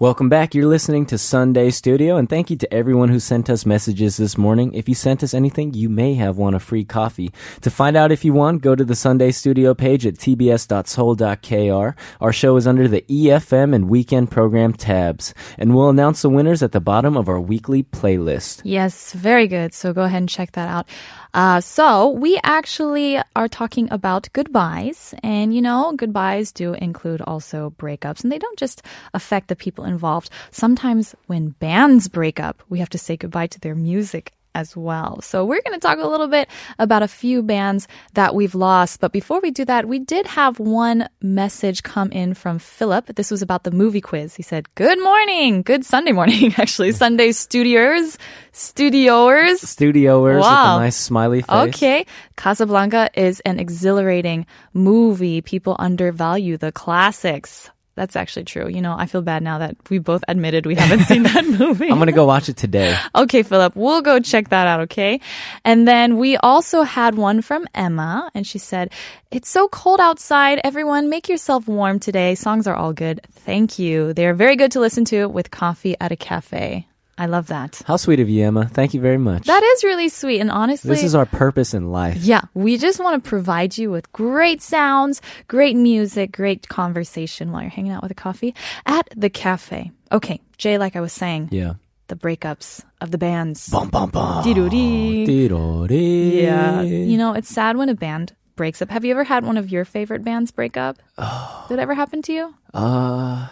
Welcome 0.00 0.30
back. 0.30 0.54
You're 0.54 0.64
listening 0.64 1.04
to 1.06 1.18
Sunday 1.18 1.68
Studio, 1.68 2.16
and 2.16 2.26
thank 2.26 2.48
you 2.48 2.56
to 2.56 2.72
everyone 2.72 3.10
who 3.10 3.20
sent 3.20 3.50
us 3.50 3.66
messages 3.66 4.16
this 4.16 4.38
morning. 4.38 4.72
If 4.72 4.88
you 4.88 4.94
sent 4.94 5.22
us 5.22 5.34
anything, 5.34 5.74
you 5.74 5.90
may 5.90 6.14
have 6.14 6.38
won 6.38 6.54
a 6.54 6.58
free 6.58 6.86
coffee. 6.86 7.30
To 7.60 7.70
find 7.70 7.98
out 7.98 8.10
if 8.10 8.24
you 8.24 8.32
won, 8.32 8.60
go 8.60 8.74
to 8.74 8.82
the 8.82 8.94
Sunday 8.94 9.30
Studio 9.30 9.74
page 9.74 10.06
at 10.06 10.14
tbs.seoul.kr. 10.14 12.00
Our 12.18 12.32
show 12.32 12.56
is 12.56 12.66
under 12.66 12.88
the 12.88 13.02
EFM 13.10 13.74
and 13.74 13.90
Weekend 13.90 14.30
Program 14.30 14.72
tabs, 14.72 15.34
and 15.58 15.74
we'll 15.74 15.90
announce 15.90 16.22
the 16.22 16.30
winners 16.30 16.62
at 16.62 16.72
the 16.72 16.80
bottom 16.80 17.14
of 17.14 17.28
our 17.28 17.38
weekly 17.38 17.82
playlist. 17.82 18.62
Yes, 18.64 19.12
very 19.12 19.48
good. 19.48 19.74
So 19.74 19.92
go 19.92 20.04
ahead 20.04 20.22
and 20.22 20.30
check 20.30 20.52
that 20.52 20.68
out. 20.68 20.88
Uh, 21.32 21.60
so 21.60 22.10
we 22.10 22.40
actually 22.42 23.20
are 23.36 23.48
talking 23.48 23.88
about 23.90 24.28
goodbyes, 24.32 25.14
and 25.22 25.54
you 25.54 25.62
know, 25.62 25.92
goodbyes 25.96 26.52
do 26.52 26.74
include 26.74 27.22
also 27.22 27.70
breakups, 27.78 28.22
and 28.22 28.32
they 28.32 28.38
don't 28.38 28.58
just 28.58 28.82
affect 29.14 29.48
the 29.48 29.56
people 29.56 29.84
involved. 29.84 30.30
Sometimes 30.50 31.14
when 31.26 31.50
bands 31.60 32.08
break 32.08 32.40
up, 32.40 32.62
we 32.68 32.80
have 32.80 32.90
to 32.90 32.98
say 32.98 33.16
goodbye 33.16 33.46
to 33.48 33.60
their 33.60 33.74
music 33.74 34.32
as 34.54 34.76
well. 34.76 35.20
So 35.22 35.44
we're 35.44 35.62
going 35.62 35.78
to 35.78 35.80
talk 35.80 35.98
a 35.98 36.06
little 36.06 36.28
bit 36.28 36.48
about 36.78 37.02
a 37.02 37.08
few 37.08 37.42
bands 37.42 37.86
that 38.14 38.34
we've 38.34 38.54
lost. 38.54 39.00
But 39.00 39.12
before 39.12 39.40
we 39.40 39.50
do 39.50 39.64
that, 39.64 39.86
we 39.86 39.98
did 39.98 40.26
have 40.26 40.58
one 40.58 41.08
message 41.22 41.82
come 41.82 42.10
in 42.12 42.34
from 42.34 42.58
Philip. 42.58 43.06
This 43.16 43.30
was 43.30 43.42
about 43.42 43.64
the 43.64 43.70
movie 43.70 44.00
quiz. 44.00 44.34
He 44.34 44.42
said, 44.42 44.72
Good 44.74 45.00
morning. 45.02 45.62
Good 45.62 45.84
Sunday 45.84 46.12
morning, 46.12 46.54
actually. 46.58 46.92
Sunday 46.92 47.32
studios, 47.32 48.18
studioers. 48.52 49.56
Studioers 49.64 50.40
Wow. 50.40 50.74
with 50.74 50.80
a 50.80 50.84
nice 50.84 50.96
smiley 50.96 51.42
face. 51.42 51.74
Okay. 51.74 52.06
Casablanca 52.36 53.10
is 53.14 53.40
an 53.40 53.58
exhilarating 53.60 54.46
movie. 54.72 55.40
People 55.42 55.76
undervalue 55.78 56.56
the 56.56 56.72
classics. 56.72 57.70
That's 58.00 58.16
actually 58.16 58.46
true. 58.46 58.66
You 58.66 58.80
know, 58.80 58.96
I 58.96 59.04
feel 59.04 59.20
bad 59.20 59.42
now 59.42 59.58
that 59.58 59.76
we 59.90 59.98
both 59.98 60.24
admitted 60.26 60.64
we 60.64 60.74
haven't 60.74 61.02
seen 61.02 61.24
that 61.24 61.44
movie. 61.60 61.90
I'm 61.90 61.98
gonna 61.98 62.12
go 62.12 62.24
watch 62.24 62.48
it 62.48 62.56
today. 62.56 62.96
Okay, 63.14 63.42
Philip, 63.42 63.76
we'll 63.76 64.00
go 64.00 64.20
check 64.20 64.48
that 64.48 64.66
out, 64.66 64.80
okay? 64.88 65.20
And 65.66 65.86
then 65.86 66.16
we 66.16 66.38
also 66.38 66.80
had 66.80 67.14
one 67.16 67.42
from 67.42 67.66
Emma, 67.74 68.30
and 68.34 68.46
she 68.46 68.56
said, 68.56 68.90
It's 69.30 69.50
so 69.50 69.68
cold 69.68 70.00
outside. 70.00 70.62
Everyone, 70.64 71.10
make 71.10 71.28
yourself 71.28 71.68
warm 71.68 72.00
today. 72.00 72.34
Songs 72.36 72.66
are 72.66 72.74
all 72.74 72.94
good. 72.94 73.20
Thank 73.32 73.78
you. 73.78 74.14
They 74.14 74.24
are 74.24 74.32
very 74.32 74.56
good 74.56 74.72
to 74.72 74.80
listen 74.80 75.04
to 75.12 75.26
with 75.26 75.50
coffee 75.50 75.94
at 76.00 76.10
a 76.10 76.16
cafe. 76.16 76.86
I 77.20 77.26
love 77.26 77.48
that. 77.48 77.82
How 77.86 77.96
sweet 77.98 78.18
of 78.18 78.30
you, 78.30 78.46
Emma. 78.46 78.64
Thank 78.66 78.94
you 78.94 79.00
very 79.02 79.18
much. 79.18 79.44
That 79.46 79.62
is 79.62 79.84
really 79.84 80.08
sweet. 80.08 80.40
And 80.40 80.50
honestly, 80.50 80.88
this 80.88 81.04
is 81.04 81.14
our 81.14 81.26
purpose 81.26 81.74
in 81.74 81.90
life. 81.92 82.16
yeah, 82.24 82.40
we 82.54 82.78
just 82.78 82.98
want 82.98 83.22
to 83.22 83.28
provide 83.28 83.76
you 83.76 83.90
with 83.90 84.10
great 84.12 84.62
sounds, 84.62 85.20
great 85.46 85.76
music, 85.76 86.32
great 86.32 86.68
conversation 86.68 87.52
while 87.52 87.60
you're 87.60 87.70
hanging 87.70 87.92
out 87.92 88.02
with 88.02 88.10
a 88.10 88.14
coffee 88.14 88.54
at 88.86 89.06
the 89.14 89.28
cafe. 89.28 89.92
Okay, 90.10 90.40
Jay, 90.56 90.78
like 90.78 90.96
I 90.96 91.00
was 91.02 91.12
saying, 91.12 91.50
Yeah. 91.52 91.74
the 92.08 92.16
breakups 92.16 92.82
of 93.02 93.10
the 93.10 93.18
bands. 93.18 93.68
Bum 93.68 93.90
bum 93.90 94.08
bum. 94.10 94.42
Dee-doo-dee. 94.42 95.26
Dee-doo-dee. 95.26 96.42
Yeah. 96.42 96.80
You 96.82 97.18
know, 97.18 97.34
it's 97.34 97.48
sad 97.50 97.76
when 97.76 97.90
a 97.90 97.94
band 97.94 98.34
breaks 98.56 98.80
up. 98.80 98.88
Have 98.90 99.04
you 99.04 99.12
ever 99.12 99.24
had 99.24 99.44
one 99.44 99.58
of 99.58 99.70
your 99.70 99.84
favorite 99.84 100.24
bands 100.24 100.50
break 100.52 100.76
up? 100.78 100.96
Did 101.68 101.78
it 101.78 101.82
ever 101.82 101.94
happen 101.94 102.22
to 102.22 102.32
you? 102.32 102.54
Uh, 102.72 103.46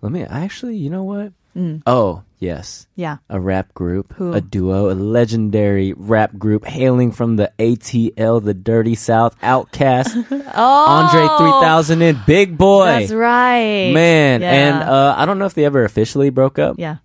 let 0.00 0.10
me 0.12 0.22
actually. 0.24 0.76
You 0.76 0.88
know 0.90 1.04
what? 1.04 1.32
Oh 1.86 2.22
yes, 2.38 2.86
Yeah. 2.96 3.18
a 3.28 3.38
rap 3.40 3.72
group, 3.74 4.12
Who? 4.14 4.32
a 4.32 4.40
duo, 4.40 4.90
a 4.90 4.94
legendary 4.94 5.92
rap 5.92 6.36
group 6.38 6.64
hailing 6.64 7.12
from 7.12 7.36
the 7.36 7.52
ATL, 7.58 8.42
the 8.42 8.54
Dirty 8.54 8.94
South, 8.94 9.38
OutKast, 9.40 10.26
Oh, 10.54 10.86
Andre 10.88 11.26
3000, 11.60 12.02
and 12.02 12.18
Big 12.26 12.56
Boi. 12.58 12.86
That's 12.86 13.12
right. 13.12 13.92
Man, 13.92 14.40
Yeah. 14.40 14.50
and 14.50 14.82
uh, 14.88 15.14
I 15.16 15.24
don't 15.26 15.38
know 15.38 15.46
if 15.46 15.54
they 15.54 15.64
ever 15.64 15.84
officially 15.84 16.30
broke 16.30 16.58
up, 16.58 16.76
yeah. 16.78 16.96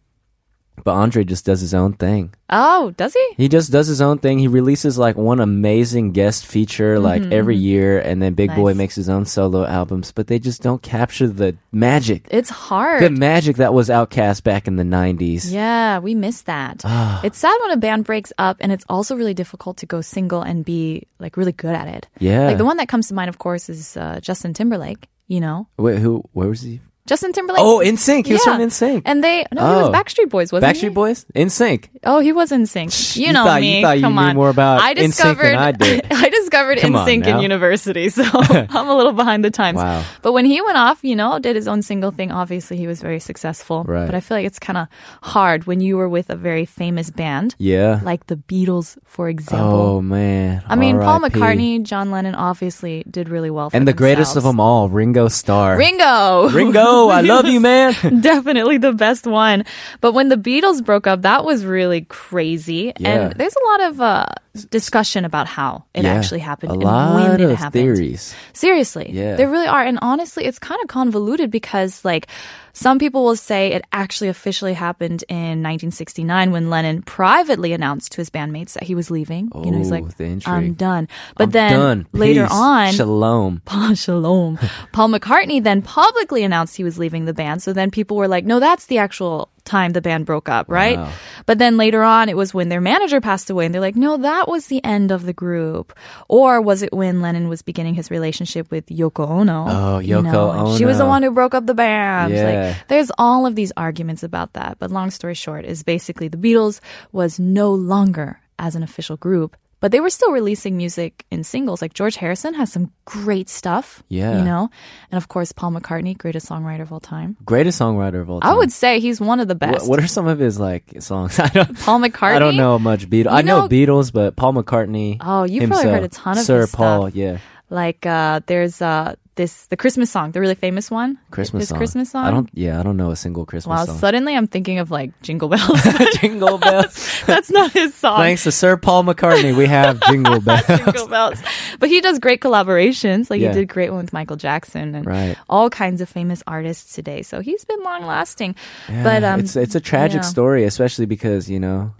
But 0.83 0.93
Andre 0.93 1.23
just 1.25 1.43
does 1.45 1.59
his 1.59 1.73
own 1.73 1.93
thing. 1.93 2.33
Oh, 2.49 2.91
does 2.95 3.13
he? 3.13 3.27
He 3.35 3.49
just 3.49 3.71
does 3.71 3.87
his 3.87 3.99
own 3.99 4.19
thing. 4.19 4.39
He 4.39 4.47
releases 4.47 4.97
like 4.97 5.17
one 5.17 5.39
amazing 5.41 6.13
guest 6.13 6.45
feature 6.45 6.97
like 6.99 7.23
every 7.23 7.57
year, 7.57 7.99
and 7.99 8.21
then 8.21 8.33
Big 8.35 8.55
Boi 8.55 8.71
Mm-hmm. 8.71 8.77
Makes 8.77 8.95
his 8.95 9.09
own 9.09 9.25
solo 9.25 9.65
albums, 9.65 10.11
but 10.11 10.27
they 10.27 10.39
just 10.39 10.61
don't 10.61 10.81
capture 10.81 11.27
the 11.27 11.57
magic. 11.71 12.27
It's 12.29 12.49
hard. 12.49 13.01
The 13.01 13.09
magic 13.09 13.57
that 13.57 13.73
was 13.73 13.89
OutKast 13.89 14.43
back 14.43 14.67
in 14.67 14.75
the 14.77 14.83
90s. 14.83 15.51
Yeah, 15.51 15.99
we 15.99 16.15
miss 16.15 16.43
that. 16.43 16.83
Ah. 16.85 17.19
it's 17.23 17.39
sad 17.39 17.57
when 17.63 17.71
a 17.71 17.77
band 17.77 18.05
breaks 18.05 18.31
up, 18.37 18.57
and 18.59 18.71
it's 18.71 18.85
also 18.87 19.15
really 19.15 19.33
difficult 19.33 19.77
to 19.77 19.85
go 19.85 19.99
single 20.01 20.41
and 20.41 20.63
be 20.63 21.07
like 21.19 21.35
really 21.37 21.51
good 21.53 21.75
at 21.75 21.87
it. 21.87 22.07
Yeah. 22.19 22.47
Like 22.47 22.57
the 22.57 22.65
one 22.65 22.77
that 22.77 22.87
comes 22.87 23.07
to 23.09 23.13
mind, 23.13 23.29
of 23.29 23.39
course, 23.39 23.67
is 23.67 23.97
uh, 23.97 24.19
Justin 24.21 24.53
Timberlake. 24.53 25.07
You 25.27 25.41
know, 25.41 25.67
Wait, 25.77 25.99
who? 25.99 26.23
Where 26.31 26.47
was 26.47 26.61
he? 26.61 26.79
Justin 27.07 27.31
Timberlake. 27.33 27.61
Oh, 27.63 27.79
NSYNC. 27.83 28.27
He 28.27 28.33
was 28.33 28.43
from 28.43 28.59
NSYNC. 28.61 29.01
And 29.05 29.23
they 29.23 29.45
no, 29.51 29.61
he 29.61 29.75
was 29.81 29.89
Oh. 29.89 29.91
Backstreet 29.91 30.29
Boys, 30.29 30.51
wasn't 30.51 30.75
he? 30.77 30.87
Backstreet 30.89 30.93
Boys. 30.93 31.25
NSYNC. 31.35 31.85
Oh, 32.03 32.19
he 32.19 32.31
was 32.31 32.51
in 32.51 32.65
sync. 32.67 33.15
You 33.17 33.27
You 33.27 33.33
know 33.33 33.43
thought- 33.45 33.61
me. 33.61 33.77
you 33.77 33.81
thought 33.83 33.97
you 33.97 34.03
Come 34.03 34.15
knew 34.15 34.21
on. 34.21 34.35
more 34.35 34.49
about 34.49 34.81
I 34.81 34.93
NSYNC 34.93 34.95
than 34.95 35.05
discovered. 35.09 35.55
I 35.55 35.71
did. 35.71 36.05
I 36.11 36.29
discovered 36.29 36.77
Come 36.79 36.95
on 36.95 37.07
NSYNC 37.07 37.13
in 37.25 37.35
now. 37.37 37.39
university, 37.41 38.09
so 38.09 38.23
I'm 38.33 38.87
a 38.87 38.95
little 38.95 39.13
behind 39.13 39.43
the 39.43 39.51
times. 39.51 39.77
Wow. 39.77 40.03
But 40.21 40.33
when 40.33 40.45
he 40.45 40.61
went 40.61 40.77
off, 40.77 40.99
you 41.03 41.15
know, 41.15 41.39
did 41.39 41.55
his 41.55 41.67
own 41.67 41.81
single 41.81 42.11
thing. 42.11 42.31
Obviously, 42.31 42.77
he 42.77 42.87
was 42.87 43.01
very 43.01 43.19
successful. 43.19 43.83
Right. 43.85 44.05
But 44.05 44.15
I 44.15 44.19
feel 44.19 44.37
like 44.37 44.45
it's 44.45 44.59
kind 44.59 44.77
of 44.77 44.87
hard 45.23 45.65
when 45.65 45.79
you 45.81 45.97
were 45.97 46.09
with 46.09 46.29
a 46.29 46.35
very 46.35 46.65
famous 46.65 47.09
band, 47.09 47.55
Yeah. 47.57 47.99
like 48.03 48.27
the 48.27 48.35
Beatles, 48.35 48.97
for 49.05 49.29
example. 49.29 49.67
oh 49.97 50.01
man. 50.01 50.63
I 50.67 50.75
mean, 50.75 50.99
Paul 50.99 51.19
R.I.P.. 51.23 51.39
McCartney, 51.39 51.83
John 51.83 52.11
Lennon, 52.11 52.35
obviously 52.35 53.03
did 53.09 53.29
really 53.29 53.49
well. 53.49 53.69
For 53.69 53.77
and 53.77 53.87
the 53.87 53.93
greatest 53.93 54.31
of 54.35 54.43
themselves. 54.43 54.53
them 54.55 54.59
all, 54.59 54.89
Ringo 54.89 55.27
Starr. 55.27 55.77
Ringo. 55.77 56.49
Ringo, 56.49 56.96
I 57.09 57.21
love 57.21 57.45
you, 57.47 57.59
man. 57.59 57.93
Definitely 58.21 58.77
the 58.79 58.93
best 58.93 59.25
one. 59.27 59.63
But 60.01 60.13
when 60.13 60.29
the 60.29 60.35
Beatles 60.37 60.83
broke 60.83 61.07
up, 61.07 61.21
that 61.21 61.45
was 61.45 61.63
really 61.65 62.01
crazy. 62.09 62.93
Yeah. 62.99 63.09
And 63.29 63.33
there's 63.39 63.55
a 63.55 63.65
lot 63.69 63.81
of 63.89 64.01
uh, 64.01 64.25
discussion 64.69 65.23
about 65.25 65.47
how 65.47 65.85
it 65.93 66.03
Yeah. 66.03 66.13
actually 66.15 66.39
happened 66.41 66.71
A 66.71 66.73
and 66.75 66.83
lot 66.83 67.15
when 67.39 67.41
it 67.41 67.55
happened. 67.55 67.73
theories. 67.73 68.35
Seriously. 68.53 69.09
Yeah. 69.13 69.35
There 69.35 69.49
really 69.49 69.67
are. 69.67 69.83
And 69.83 69.99
honestly, 70.01 70.45
it's 70.45 70.59
kind 70.59 70.81
of 70.81 70.87
convoluted 70.87 71.51
because, 71.51 72.03
like, 72.03 72.27
some 72.73 72.99
people 72.99 73.23
will 73.25 73.35
say 73.35 73.73
it 73.73 73.83
actually 73.91 74.27
officially 74.29 74.73
happened 74.73 75.23
in 75.29 75.63
1969 75.63 76.51
when 76.51 76.69
Lennon 76.69 77.01
privately 77.01 77.73
announced 77.73 78.11
to 78.11 78.17
his 78.17 78.29
bandmates 78.29 78.73
that 78.73 78.83
he 78.83 78.93
was 78.93 79.09
leaving. 79.09 79.49
you 79.63 79.71
know, 79.71 79.79
he's 79.79 79.91
Oh, 79.91 79.95
like. 79.95 80.47
I'm 80.47 80.73
done. 80.73 81.07
But 81.35 81.45
I'm 81.45 81.49
then 81.51 81.71
done. 81.71 82.07
later 82.13 82.43
Peace. 82.43 82.51
on, 82.53 82.93
Shalom. 82.93 83.61
Paul 83.65 83.95
Shalom. 83.95 84.59
Paul 84.91 85.09
McCartney 85.09 85.63
then 85.63 85.81
publicly 85.81 86.43
announced 86.43 86.77
he 86.77 86.83
was 86.87 86.97
leaving 86.97 87.25
the 87.25 87.33
band. 87.33 87.61
So 87.61 87.73
then 87.73 87.91
people 87.91 88.15
were 88.15 88.29
like, 88.29 88.45
no, 88.45 88.59
that's 88.59 88.85
the 88.85 88.99
actual 88.99 89.49
time 89.65 89.91
the 89.91 90.01
band 90.01 90.25
broke 90.25 90.47
up, 90.47 90.69
right? 90.69 90.97
Wow. 90.97 91.11
But 91.45 91.59
then 91.59 91.75
later 91.75 92.01
on, 92.01 92.29
it 92.29 92.37
was 92.37 92.53
when 92.53 92.69
their 92.69 92.79
manager 92.79 93.19
passed 93.19 93.49
away 93.49 93.65
and 93.65 93.73
they're 93.75 93.81
like, 93.81 93.97
no, 93.97 94.15
that 94.15 94.47
was 94.47 94.67
the 94.67 94.81
end 94.83 95.11
of 95.11 95.25
the 95.25 95.33
group. 95.33 95.91
Or 96.29 96.61
was 96.61 96.83
it 96.83 96.93
when 96.93 97.21
Lennon 97.21 97.49
was 97.49 97.61
beginning 97.61 97.95
his 97.95 98.09
relationship 98.09 98.71
with 98.71 98.85
Yoko 98.87 99.29
Ono? 99.29 99.65
Oh, 99.67 99.99
You 99.99 100.17
Yoko 100.17 100.23
know, 100.23 100.51
and 100.51 100.77
She 100.77 100.85
was 100.85 100.97
the 100.97 101.05
one 101.05 101.21
who 101.21 101.31
broke 101.31 101.53
up 101.53 101.65
the 101.65 101.75
band. 101.75 102.33
Yeah. 102.33 102.45
Like, 102.77 102.87
there's 102.87 103.11
all 103.17 103.45
of 103.45 103.55
these 103.55 103.73
arguments 103.75 104.23
about 104.23 104.53
that. 104.53 104.79
But 104.79 104.89
long 104.91 105.11
story 105.11 105.35
short 105.35 105.65
is 105.65 105.83
basically 105.83 106.29
the 106.29 106.37
Beatles 106.37 106.79
was 107.11 107.37
no 107.37 107.73
longer 107.73 108.39
as 108.57 108.75
an 108.75 108.83
official 108.83 109.17
group. 109.17 109.57
But 109.79 109.91
they 109.91 109.99
were 109.99 110.09
still 110.09 110.31
releasing 110.31 110.75
music 110.75 111.23
in 111.29 111.43
singles. 111.43 111.83
Like 111.83 111.93
George 111.93 112.15
Harrison 112.15 112.55
has 112.55 112.71
some 112.71 112.91
great 113.05 113.47
stuff. 113.47 114.01
Yeah. 114.09 114.39
You 114.39 114.43
know? 114.43 114.69
And 115.11 115.17
of 115.17 115.27
course, 115.27 115.51
Paul 115.51 115.71
McCartney, 115.71 116.17
greatest 116.17 116.49
songwriter 116.49 116.81
of 116.81 116.91
all 116.91 116.99
time. 116.99 117.37
Greatest 117.45 117.79
songwriter 117.79 118.19
of 118.19 118.29
all 118.29 118.39
time. 118.39 118.51
I 118.51 118.55
would 118.57 118.71
say 118.71 118.99
he's 118.99 119.21
one 119.21 119.39
of 119.39 119.47
the 119.47 119.53
best. 119.55 119.87
what 119.87 119.99
are 120.01 120.07
some 120.07 120.25
of 120.27 120.39
his 120.39 120.59
like 120.59 120.99
songs? 121.01 121.37
I 121.39 121.47
don't. 121.49 121.77
Paul 121.79 121.99
McCartney? 121.99 122.35
I 122.35 122.39
don't 122.39 122.57
know 122.57 122.79
much 122.79 123.07
Beatles. 123.07 123.27
I 123.27 123.39
You 123.41 123.45
know, 123.45 123.61
know- 123.61 123.69
Beatles, 123.69 124.11
but 124.11 124.35
Paul 124.35 124.53
McCartney. 124.53 125.17
Oh, 125.21 125.43
you've 125.43 125.67
probably 125.69 125.83
himself, 125.85 125.85
heard 125.85 126.03
a 126.03 126.07
ton 126.09 126.37
of 126.39 126.43
Sir 126.45 126.65
Paul. 126.67 127.03
stuff. 127.09 127.15
Yeah, 127.15 127.37
Like 127.69 128.05
uh, 128.05 128.39
there's 128.47 128.81
uh, 128.81 129.15
this 129.35 129.65
the 129.67 129.75
Christmas 129.75 130.09
song, 130.09 130.31
the 130.31 130.39
really 130.39 130.55
famous 130.55 130.89
one. 130.89 131.17
Christmas 131.31 131.63
his 131.63 131.69
song. 131.69 131.77
Christmas 131.77 132.09
song. 132.11 132.25
I 132.25 132.31
don't. 132.31 132.49
Yeah, 132.53 132.79
I 132.79 132.83
don't 132.83 132.95
know 132.95 133.11
a 133.11 133.15
single 133.17 133.45
Christmas 133.45 133.77
Wow, 133.79 133.85
song. 133.85 133.97
suddenly 133.97 134.35
I'm 134.37 134.47
thinking 134.47 134.79
of 134.79 134.89
like 134.89 135.11
Jingle 135.21 135.49
Bells. 135.49 135.81
Jingle 136.21 136.57
bells. 136.63 137.21
That's 137.25 137.51
not 137.51 137.73
his 137.73 137.93
song. 137.93 138.19
Thanks 138.19 138.43
to 138.43 138.53
Sir 138.53 138.77
Paul 138.77 139.03
McCartney, 139.03 139.53
we 139.55 139.65
have 139.67 139.99
Jingle 140.07 140.39
Bells. 140.39 140.65
Jingle 140.65 141.07
Bells. 141.09 141.43
But 141.79 141.89
he 141.89 141.99
does 141.99 142.19
great 142.19 142.39
collaborations. 142.39 143.29
Like 143.29 143.41
Yeah. 143.41 143.49
he 143.49 143.55
did 143.59 143.67
great 143.67 143.89
one 143.91 143.99
with 144.05 144.13
Michael 144.13 144.37
Jackson 144.37 144.95
and 144.95 145.05
Right. 145.05 145.35
all 145.49 145.69
kinds 145.69 145.99
of 145.99 146.07
famous 146.07 146.41
artists 146.47 146.95
today. 146.95 147.21
So 147.21 147.41
he's 147.41 147.65
been 147.65 147.83
long 147.83 148.05
lasting. 148.05 148.55
but 148.87 149.25
um, 149.25 149.41
it's 149.41 149.57
it's 149.57 149.75
a 149.75 149.81
tragic 149.81 150.21
yeah. 150.23 150.29
story, 150.29 150.63
especially 150.63 151.05
because 151.05 151.49
you 151.49 151.59
know 151.59 151.93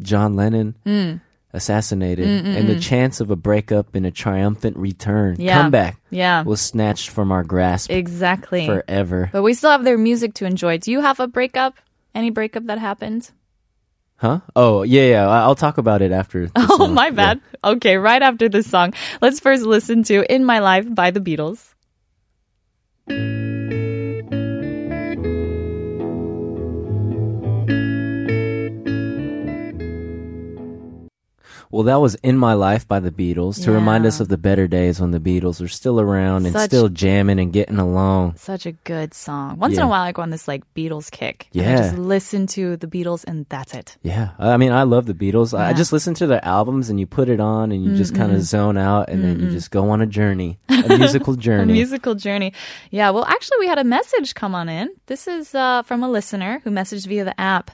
John 0.00 0.34
Lennon 0.34 0.74
Mm. 0.84 1.20
Assassinated, 1.52 2.26
and 2.28 2.68
the 2.68 2.78
chance 2.78 3.20
of 3.20 3.30
a 3.30 3.36
breakup 3.36 3.94
and 3.94 4.04
a 4.06 4.10
triumphant 4.10 4.76
return, 4.76 5.36
Yeah. 5.38 5.62
comeback, 5.62 5.96
yeah, 6.10 6.42
was 6.42 6.60
snatched 6.60 7.08
from 7.10 7.32
our 7.32 7.42
grasp 7.44 7.90
exactly. 7.90 8.66
forever. 8.66 9.30
But 9.32 9.42
we 9.42 9.54
still 9.54 9.70
have 9.70 9.84
their 9.84 9.98
music 9.98 10.34
to 10.34 10.44
enjoy. 10.46 10.78
Do 10.78 10.90
you 10.92 11.00
have 11.00 11.20
a 11.20 11.26
breakup? 11.26 11.74
Any 12.14 12.30
breakup 12.30 12.64
that 12.66 12.78
happened? 12.78 13.30
Huh? 14.16 14.40
Oh 14.56 14.82
yeah, 14.82 15.02
yeah. 15.08 15.28
I'll 15.28 15.54
talk 15.54 15.78
about 15.78 16.02
it 16.02 16.10
after. 16.12 16.50
Oh, 16.56 16.78
song. 16.78 16.94
my 16.94 17.06
Yeah. 17.06 17.10
bad. 17.12 17.40
Okay, 17.62 17.96
right 17.96 18.20
after 18.22 18.48
this 18.48 18.68
song, 18.68 18.92
let's 19.22 19.38
first 19.40 19.62
listen 19.64 20.02
to 20.04 20.26
In 20.32 20.44
My 20.44 20.58
Life 20.58 20.92
by 20.92 21.10
the 21.12 21.20
Beatles. 21.20 21.74
Well, 31.70 31.82
that 31.84 31.96
was 32.00 32.14
In 32.16 32.38
My 32.38 32.54
Life 32.54 32.88
by 32.88 32.98
the 33.00 33.10
Beatles 33.10 33.62
to 33.64 33.72
remind 33.72 34.06
us 34.06 34.20
of 34.20 34.28
the 34.28 34.38
better 34.38 34.66
days 34.66 35.00
when 35.00 35.10
the 35.10 35.20
Beatles 35.20 35.60
were 35.60 35.68
still 35.68 36.00
around 36.00 36.46
and 36.46 36.54
Such- 36.54 36.70
still 36.70 36.88
jamming 36.88 37.38
and 37.38 37.52
getting 37.52 37.78
along. 37.78 38.36
Such 38.36 38.64
a 38.66 38.72
good 38.72 39.12
song. 39.12 39.58
Once 39.58 39.76
in 39.76 39.82
a 39.82 39.86
while, 39.88 40.02
I 40.02 40.12
go 40.12 40.22
on 40.22 40.30
this 40.30 40.48
like 40.48 40.62
Beatles 40.74 41.10
kick. 41.10 41.48
Yeah. 41.52 41.76
just 41.76 41.98
listen 41.98 42.46
to 42.48 42.76
the 42.78 42.86
Beatles 42.86 43.24
and 43.26 43.44
that's 43.50 43.74
it. 43.74 43.96
Yeah, 44.02 44.30
I 44.38 44.56
mean, 44.56 44.72
I 44.72 44.84
love 44.84 45.06
the 45.06 45.14
Beatles. 45.14 45.56
I 45.58 45.68
I 45.70 45.72
just 45.74 45.92
listen 45.92 46.14
to 46.14 46.26
their 46.26 46.42
albums, 46.44 46.88
and 46.88 46.98
you 46.98 47.06
put 47.06 47.28
it 47.28 47.40
on, 47.40 47.70
and 47.72 47.84
you 47.84 47.94
just 47.96 48.14
kind 48.14 48.32
of 48.32 48.40
zone 48.42 48.78
out, 48.78 49.10
and 49.10 49.22
then 49.22 49.38
you 49.40 49.50
just 49.50 49.70
go 49.70 49.90
on 49.90 50.00
a 50.00 50.06
journey, 50.06 50.58
a 50.68 50.96
musical 50.96 51.34
A 51.34 51.36
journey. 51.36 51.72
musical 51.74 52.14
journey. 52.14 52.54
Yeah, 52.90 53.10
well, 53.10 53.24
actually, 53.26 53.58
we 53.60 53.66
had 53.68 53.78
a 53.78 53.84
message 53.84 54.34
come 54.34 54.54
on 54.54 54.68
in. 54.70 54.88
This 55.06 55.28
is 55.28 55.54
uh, 55.54 55.82
from 55.82 56.02
a 56.02 56.08
listener 56.08 56.60
who 56.64 56.70
messaged 56.70 57.06
via 57.06 57.24
the 57.24 57.38
app 57.38 57.70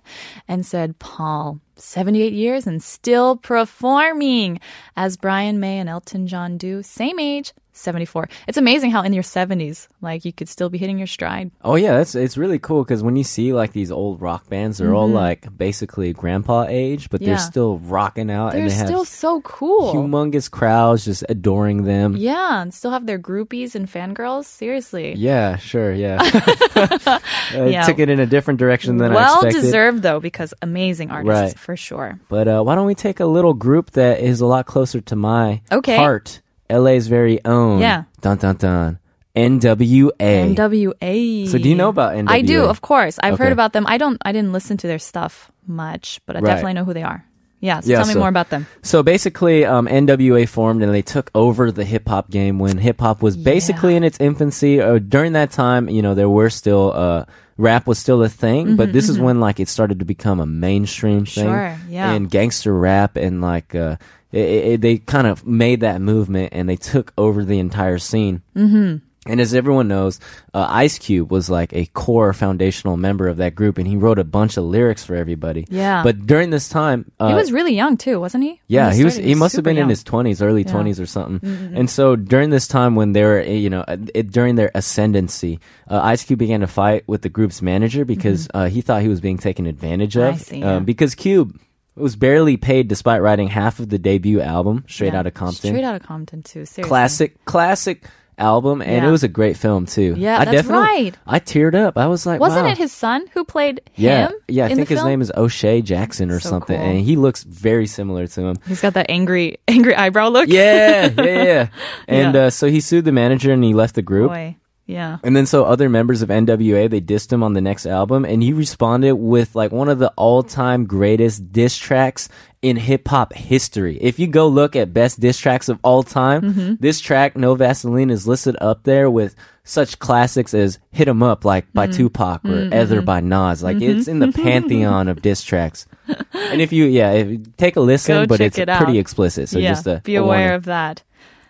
and 0.49 0.67
said, 0.67 0.99
Paul, 0.99 1.61
78 1.77 2.33
years 2.33 2.67
and 2.67 2.83
still 2.83 3.37
performing 3.37 4.61
as 4.97 5.17
Brian 5.17 5.61
May 5.61 5.79
and 5.79 5.89
Elton 5.89 6.27
John 6.27 6.57
do. 6.57 6.83
Same 6.83 7.19
age, 7.19 7.53
74. 7.77 8.29
It's 8.49 8.57
amazing 8.59 8.91
how 8.93 9.03
in 9.03 9.13
your 9.13 9.23
70s, 9.23 9.89
like, 10.01 10.25
you 10.25 10.33
could 10.33 10.49
still 10.49 10.71
be 10.71 10.79
hitting 10.79 10.97
your 10.99 11.07
stride. 11.07 11.51
Oh 11.63 11.75
yeah, 11.75 11.99
it's 12.01 12.15
it's 12.15 12.37
really 12.39 12.59
cool 12.59 12.85
because 12.85 13.03
when 13.03 13.17
you 13.17 13.25
see 13.25 13.53
like 13.53 13.73
these 13.73 13.91
old 13.91 14.21
rock 14.21 14.49
bands, 14.49 14.79
they're 14.79 14.95
all 14.95 15.09
like 15.09 15.47
basically 15.57 16.13
grandpa 16.13 16.67
age, 16.69 17.11
but 17.11 17.21
Mm-hmm. 17.21 17.31
Yeah. 17.31 17.37
they're 17.37 17.45
still 17.47 17.79
rocking 17.79 18.31
out, 18.31 18.53
They're 18.53 18.63
and 18.63 18.71
they 18.71 18.85
still 18.87 19.05
so 19.05 19.41
cool. 19.43 19.93
humongous 19.95 20.51
crowds 20.51 21.05
just 21.05 21.25
adoring 21.29 21.85
them. 21.85 22.17
yeah, 22.17 22.63
and 22.63 22.73
still 22.73 22.91
have 22.93 23.07
their 23.07 23.19
groupies 23.19 23.75
and 23.75 23.89
fangirls. 23.89 24.45
Seriously. 24.45 25.15
Yeah, 25.17 25.57
sure, 25.57 25.93
yeah. 25.93 26.19
I 26.77 27.21
Yeah. 27.69 27.83
took 27.87 27.99
it 27.99 28.09
in 28.09 28.21
a 28.21 28.27
different 28.27 28.59
direction 28.61 28.99
than 28.99 29.13
I 29.13 29.15
well 29.15 29.43
deserved 29.43 30.03
though 30.03 30.21
because 30.21 30.55
amazing 30.63 31.11
artists 31.11 31.29
Right. 31.55 31.59
for 31.59 31.77
sure. 31.77 32.19
But 32.29 32.49
uh, 32.49 32.63
why 32.63 32.75
don't 32.75 32.87
we 32.87 32.95
take 32.95 33.21
a 33.21 33.27
little 33.27 33.55
group 33.55 33.93
that 33.93 34.21
is 34.21 34.41
a 34.41 34.47
lot 34.47 34.67
closer 34.67 35.01
to 35.01 35.17
my 35.17 35.61
Okay. 35.73 35.97
heart? 35.97 36.41
LA's 36.71 37.07
very 37.09 37.45
own. 37.45 37.81
Yeah. 37.81 38.05
Dun 38.21 38.37
dun 38.39 38.57
dun. 38.57 38.99
NWA. 39.37 40.13
NWA. 40.55 41.49
So 41.49 41.59
do 41.59 41.69
you 41.69 41.75
know 41.75 41.89
about 41.89 42.15
NWA? 42.15 42.31
I 42.31 42.41
do, 42.43 42.63
of 42.65 42.81
course. 42.81 43.19
I've 43.23 43.39
heard 43.39 43.53
about 43.53 43.73
them. 43.73 43.85
I 43.89 43.99
don't. 43.99 44.19
I 44.25 44.33
didn't 44.33 44.53
listen 44.53 44.77
to 44.79 44.87
their 44.87 44.99
stuff 45.01 45.51
much, 45.67 46.21
but 46.27 46.37
I 46.37 46.41
Right. 46.41 46.51
definitely 46.51 46.75
know 46.75 46.85
who 46.85 46.95
they 46.95 47.03
are. 47.03 47.25
Yeah. 47.61 47.81
So 47.81 47.91
Yeah, 47.91 47.99
tell 47.99 48.07
me 48.07 48.13
so- 48.13 48.19
more 48.21 48.29
about 48.29 48.51
them. 48.51 48.67
So 48.83 49.03
basically, 49.03 49.65
um, 49.65 49.89
NWA 49.89 50.47
formed 50.47 50.83
and 50.83 50.93
they 50.95 51.03
took 51.03 51.31
over 51.35 51.73
the 51.73 51.85
hip 51.85 52.09
hop 52.09 52.31
game 52.31 52.59
when 52.59 52.79
hip 52.79 53.01
hop 53.01 53.23
was 53.23 53.37
basically 53.37 53.93
Yeah. 53.93 53.99
in 53.99 54.05
its 54.05 54.19
infancy. 54.21 54.81
Uh, 54.81 54.99
during 54.99 55.33
that 55.33 55.51
time, 55.51 55.89
you 55.89 56.03
know, 56.03 56.15
there 56.15 56.29
were 56.29 56.51
still 56.51 56.93
uh, 56.95 57.25
rap 57.57 57.87
was 57.87 57.99
still 57.99 58.23
a 58.23 58.29
thing, 58.29 58.77
but 58.77 58.93
this 58.93 59.09
is 59.09 59.19
when 59.19 59.41
like 59.41 59.59
it 59.61 59.69
started 59.69 59.99
to 60.01 60.05
become 60.05 60.41
a 60.41 60.47
mainstream 60.47 61.25
thing. 61.25 61.47
Mm-hmm, 61.47 61.55
Sure, 61.55 61.91
yeah. 61.91 62.11
And 62.13 62.31
gangster 62.31 62.75
rap 62.75 63.17
and 63.17 63.41
like 63.41 63.75
uh, 63.75 63.97
it, 64.35 64.65
it, 64.73 64.81
they 64.81 64.99
kind 64.99 65.27
of 65.27 65.47
made 65.47 65.81
that 65.81 66.01
movement 66.01 66.53
and 66.53 66.69
they 66.69 66.77
took 66.77 67.13
over 67.17 67.45
the 67.45 67.59
entire 67.59 67.99
scene. 67.99 68.43
Mm-hmm. 68.57 68.97
And 69.27 69.41
as 69.41 69.55
everyone 69.55 69.89
knows, 69.89 70.21
uh, 70.53 70.67
Ice 70.69 70.99
Cube 70.99 71.33
was 71.33 71.49
like 71.49 71.73
a 71.73 71.87
core 71.87 72.35
foundational 72.35 72.99
member 72.99 73.27
of 73.27 73.39
that 73.39 73.55
group, 73.55 73.79
and 73.79 73.89
he 73.89 73.97
wrote 73.97 74.19
a 74.19 74.25
bunch 74.25 74.59
of 74.59 74.65
lyrics 74.65 75.03
for 75.03 75.15
everybody. 75.15 75.65
Yeah. 75.71 76.03
But 76.03 76.27
during 76.27 76.51
this 76.51 76.69
time, 76.69 77.11
uh, 77.19 77.29
he 77.29 77.35
was 77.35 77.51
really 77.51 77.75
young 77.75 77.97
too, 77.97 78.21
wasn't 78.21 78.45
he? 78.45 78.61
Yeah, 78.67 78.93
he 78.93 79.03
was. 79.03 79.17
He 79.17 79.35
must 79.35 79.57
have 79.57 79.65
been 79.65 79.79
in 79.79 79.89
his 79.89 80.05
twenties, 80.05 80.43
early 80.43 80.63
Yeah. 80.63 80.73
twenties 80.73 81.01
or 81.01 81.07
something. 81.07 81.41
And 81.75 81.89
so 81.89 82.17
during 82.17 82.51
this 82.51 82.69
time 82.69 82.97
when 82.97 83.13
they 83.13 83.23
were, 83.23 83.39
eh, 83.39 83.53
you 83.53 83.71
know, 83.71 83.83
it, 83.89 84.31
during 84.31 84.57
their 84.57 84.71
ascendancy, 84.75 85.59
uh, 85.89 86.01
Ice 86.03 86.23
Cube 86.25 86.39
began 86.39 86.61
to 86.61 86.67
fight 86.67 87.05
with 87.07 87.23
the 87.23 87.31
group's 87.31 87.63
manager 87.63 88.05
because 88.05 88.47
uh, 88.53 88.67
he 88.67 88.83
thought 88.83 89.01
he 89.01 89.09
was 89.09 89.23
being 89.23 89.39
taken 89.39 89.65
advantage 89.65 90.17
of. 90.17 90.35
Mm-hmm. 90.35 90.35
I 90.35 90.37
see, 90.37 90.59
yeah. 90.59 90.77
um, 90.77 90.85
because 90.85 91.15
Cube 91.15 91.59
was 91.97 92.17
barely 92.17 92.57
paid 92.57 92.89
despite 92.89 93.23
writing 93.23 93.49
half 93.49 93.79
of 93.79 93.89
the 93.89 93.99
debut 93.99 94.41
album, 94.41 94.85
Straight 94.89 95.13
Yeah. 95.13 95.21
Outta 95.21 95.31
Compton. 95.31 95.71
Straight 95.71 95.85
out 95.85 95.95
of 95.95 96.03
Compton 96.03 96.43
too. 96.43 96.65
Seriously. 96.67 96.85
classic, 96.85 97.45
classic 97.45 98.05
album, 98.37 98.83
and 98.83 98.91
Yeah. 99.03 99.09
it 99.09 99.13
was 99.13 99.23
a 99.23 99.29
great 99.29 99.57
film 99.57 99.87
too. 99.87 100.15
Yeah, 100.19 100.41
I 100.41 100.45
that's 100.45 100.57
definitely, 100.57 100.83
right. 101.05 101.15
I 101.25 101.39
teared 101.39 101.77
up. 101.77 101.97
I 101.97 102.09
was 102.09 102.27
like, 102.27 102.41
Wasn't 102.41 102.65
wow. 102.67 102.73
it 102.73 102.79
his 102.79 102.91
son 102.91 103.27
who 103.33 103.45
played 103.45 103.81
Yeah, 103.95 104.27
him? 104.27 104.33
yeah. 104.49 104.65
I 104.65 104.71
in 104.71 104.77
think 104.77 104.89
his 104.89 104.99
film? 104.99 105.09
name 105.09 105.21
is 105.21 105.31
O'Shea 105.37 105.83
Jackson 105.83 106.33
or 106.33 106.41
So 106.41 106.49
something, 106.49 106.77
cool. 106.77 106.85
and 106.85 107.01
he 107.01 107.15
looks 107.15 107.45
very 107.45 107.87
similar 107.87 108.27
to 108.27 108.41
him. 108.43 108.57
He's 108.67 108.81
got 108.81 108.95
that 108.95 109.07
angry, 109.09 109.59
angry 109.69 109.95
eyebrow 109.95 110.29
look. 110.31 110.49
Yeah, 110.49 111.13
yeah, 111.17 111.23
yeah. 111.45 111.67
And 112.09 112.35
Yeah. 112.35 112.41
Uh, 112.47 112.51
so 112.51 112.69
he 112.69 112.81
sued 112.81 113.05
the 113.05 113.13
manager 113.13 113.53
and 113.53 113.63
he 113.63 113.73
left 113.73 113.95
the 113.95 114.03
group. 114.03 114.33
Boy. 114.33 114.57
Yeah. 114.87 115.17
And 115.23 115.35
then 115.35 115.47
so 115.47 115.65
other 115.65 115.89
members 115.89 116.21
of 116.21 116.29
NWA 116.29 116.91
they 116.91 117.01
dissed 117.01 117.33
him 117.33 117.43
on 117.43 117.55
the 117.55 117.61
next 117.63 117.87
album, 117.87 118.25
and 118.25 118.43
he 118.43 118.53
responded 118.53 119.15
with 119.15 119.55
like 119.55 119.73
one 119.73 119.89
of 119.89 119.99
the 119.99 120.13
all-time 120.17 120.85
greatest 120.85 121.53
diss 121.53 121.77
tracks 121.79 122.29
in 122.61 122.77
hip 122.77 123.09
hop 123.09 123.33
history. 123.33 123.97
If 124.01 124.19
you 124.19 124.27
go 124.27 124.47
look 124.49 124.77
at 124.77 124.93
best 124.93 125.21
diss 125.21 125.39
tracks 125.39 125.69
of 125.69 125.79
all 125.83 126.03
time, 126.03 126.43
Mm-hmm. 126.43 126.75
this 126.81 127.01
track 127.01 127.37
No 127.37 127.55
Vaseline 127.55 128.11
is 128.11 128.27
listed 128.27 128.57
up 128.61 128.83
there 128.85 129.11
with 129.11 129.35
such 129.65 129.99
classics 129.99 130.53
as 130.53 130.79
"Hit 130.91 131.09
'Em 131.09 131.23
Up" 131.23 131.45
like 131.47 131.73
by 131.73 131.87
Mm-hmm. 131.87 131.97
Tupac 131.97 132.45
or 132.45 132.65
"Ether" 132.67 133.01
by 133.01 133.21
Nas. 133.21 133.63
Like 133.63 133.81
it's 133.81 134.07
in 134.09 134.19
the 134.19 134.33
pantheon 134.33 135.09
of 135.09 135.23
diss 135.23 135.43
tracks. 135.43 135.87
And 136.35 136.61
if 136.61 136.73
you 136.73 136.85
yeah, 136.85 137.13
if 137.13 137.57
take 137.57 137.77
a 137.77 137.81
listen, 137.81 138.15
Go 138.25 138.27
but 138.27 138.41
it's 138.43 138.59
it 138.59 138.69
pretty 138.69 138.99
explicit. 138.99 139.49
So 139.49 139.59
yeah. 139.59 139.71
just 139.71 139.87
a, 139.87 140.03
be 140.05 140.17
aware 140.17 140.41
warning. 140.41 140.55
of 140.57 140.65
that. 140.67 141.03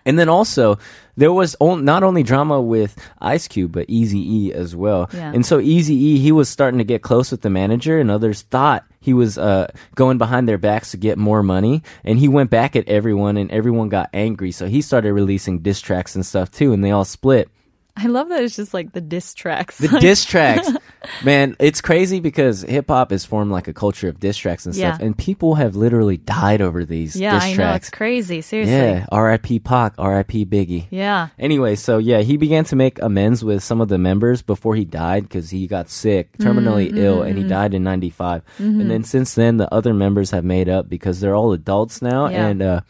And 0.06 0.18
then 0.18 0.28
also, 0.28 0.78
there 1.16 1.32
was 1.32 1.56
on, 1.60 1.84
not 1.84 2.02
only 2.02 2.22
drama 2.22 2.60
with 2.60 2.94
Ice 3.20 3.48
Cube, 3.48 3.72
but 3.72 3.86
Easy 3.88 4.18
E 4.18 4.52
as 4.52 4.76
well. 4.76 5.08
Yeah. 5.12 5.32
And 5.34 5.46
so 5.46 5.60
Easy 5.60 5.94
E, 5.94 6.18
he 6.18 6.30
was 6.30 6.48
starting 6.48 6.78
to 6.78 6.84
get 6.84 7.02
close 7.02 7.30
with 7.30 7.40
the 7.40 7.50
manager, 7.50 7.98
and 7.98 8.10
others 8.10 8.42
thought 8.42 8.84
he 9.00 9.14
was 9.14 9.38
uh, 9.38 9.72
going 9.94 10.18
behind 10.18 10.46
their 10.48 10.58
backs 10.58 10.90
to 10.90 10.98
get 10.98 11.16
more 11.16 11.42
money. 11.42 11.82
And 12.04 12.18
he 12.18 12.28
went 12.28 12.50
back 12.50 12.76
at 12.76 12.88
everyone, 12.88 13.36
and 13.36 13.50
everyone 13.50 13.88
got 13.88 14.10
angry. 14.12 14.52
So 14.52 14.66
he 14.66 14.82
started 14.82 15.12
releasing 15.12 15.60
diss 15.60 15.80
tracks 15.80 16.14
and 16.14 16.26
stuff 16.26 16.50
too, 16.50 16.72
and 16.72 16.84
they 16.84 16.90
all 16.90 17.04
split. 17.04 17.48
I 17.96 18.06
love 18.08 18.28
that 18.30 18.42
it's 18.42 18.56
just 18.56 18.74
like 18.74 18.92
the 18.92 19.00
diss 19.00 19.34
tracks. 19.34 19.78
The 19.78 19.86
diss 20.00 20.24
tracks, 20.24 20.68
man, 21.24 21.54
it's 21.60 21.80
crazy 21.80 22.18
because 22.18 22.62
hip 22.62 22.88
hop 22.88 23.12
has 23.12 23.24
formed 23.24 23.52
like 23.52 23.68
a 23.68 23.72
culture 23.72 24.08
of 24.08 24.18
diss 24.18 24.36
tracks 24.36 24.66
and 24.66 24.74
stuff, 24.74 24.98
Yeah. 24.98 25.06
and 25.06 25.16
people 25.16 25.54
have 25.54 25.76
literally 25.76 26.16
died 26.16 26.60
over 26.60 26.84
these 26.84 27.14
yeah, 27.14 27.34
diss 27.34 27.44
I 27.44 27.50
know. 27.50 27.54
tracks. 27.54 27.86
It's 27.88 27.96
crazy. 27.96 28.40
Seriously. 28.40 28.74
yeah, 28.74 29.06
R.I.P. 29.12 29.60
Pac, 29.60 29.94
R.I.P. 29.98 30.44
Biggie. 30.46 30.86
Yeah. 30.90 31.28
Anyway, 31.38 31.76
so 31.76 31.98
yeah, 31.98 32.22
he 32.22 32.36
began 32.36 32.64
to 32.64 32.74
make 32.76 33.00
amends 33.00 33.44
with 33.44 33.62
some 33.62 33.80
of 33.80 33.86
the 33.88 33.98
members 33.98 34.42
before 34.42 34.74
he 34.74 34.84
died 34.84 35.22
because 35.22 35.50
he 35.50 35.66
got 35.68 35.88
sick, 35.88 36.36
terminally 36.38 36.88
Mm-hmm, 36.88 36.98
ill, 36.98 37.22
and 37.22 37.38
he 37.38 37.44
died 37.44 37.74
in 37.74 37.84
95. 37.84 38.42
And 38.58 38.90
then 38.90 39.04
since 39.04 39.34
then, 39.34 39.56
the 39.58 39.72
other 39.72 39.94
members 39.94 40.32
have 40.32 40.44
made 40.44 40.68
up 40.68 40.88
because 40.88 41.20
they're 41.20 41.36
all 41.36 41.52
adults 41.52 42.02
now. 42.02 42.28
Yeah. 42.28 42.46
And 42.48 42.60
uh, 42.62 42.80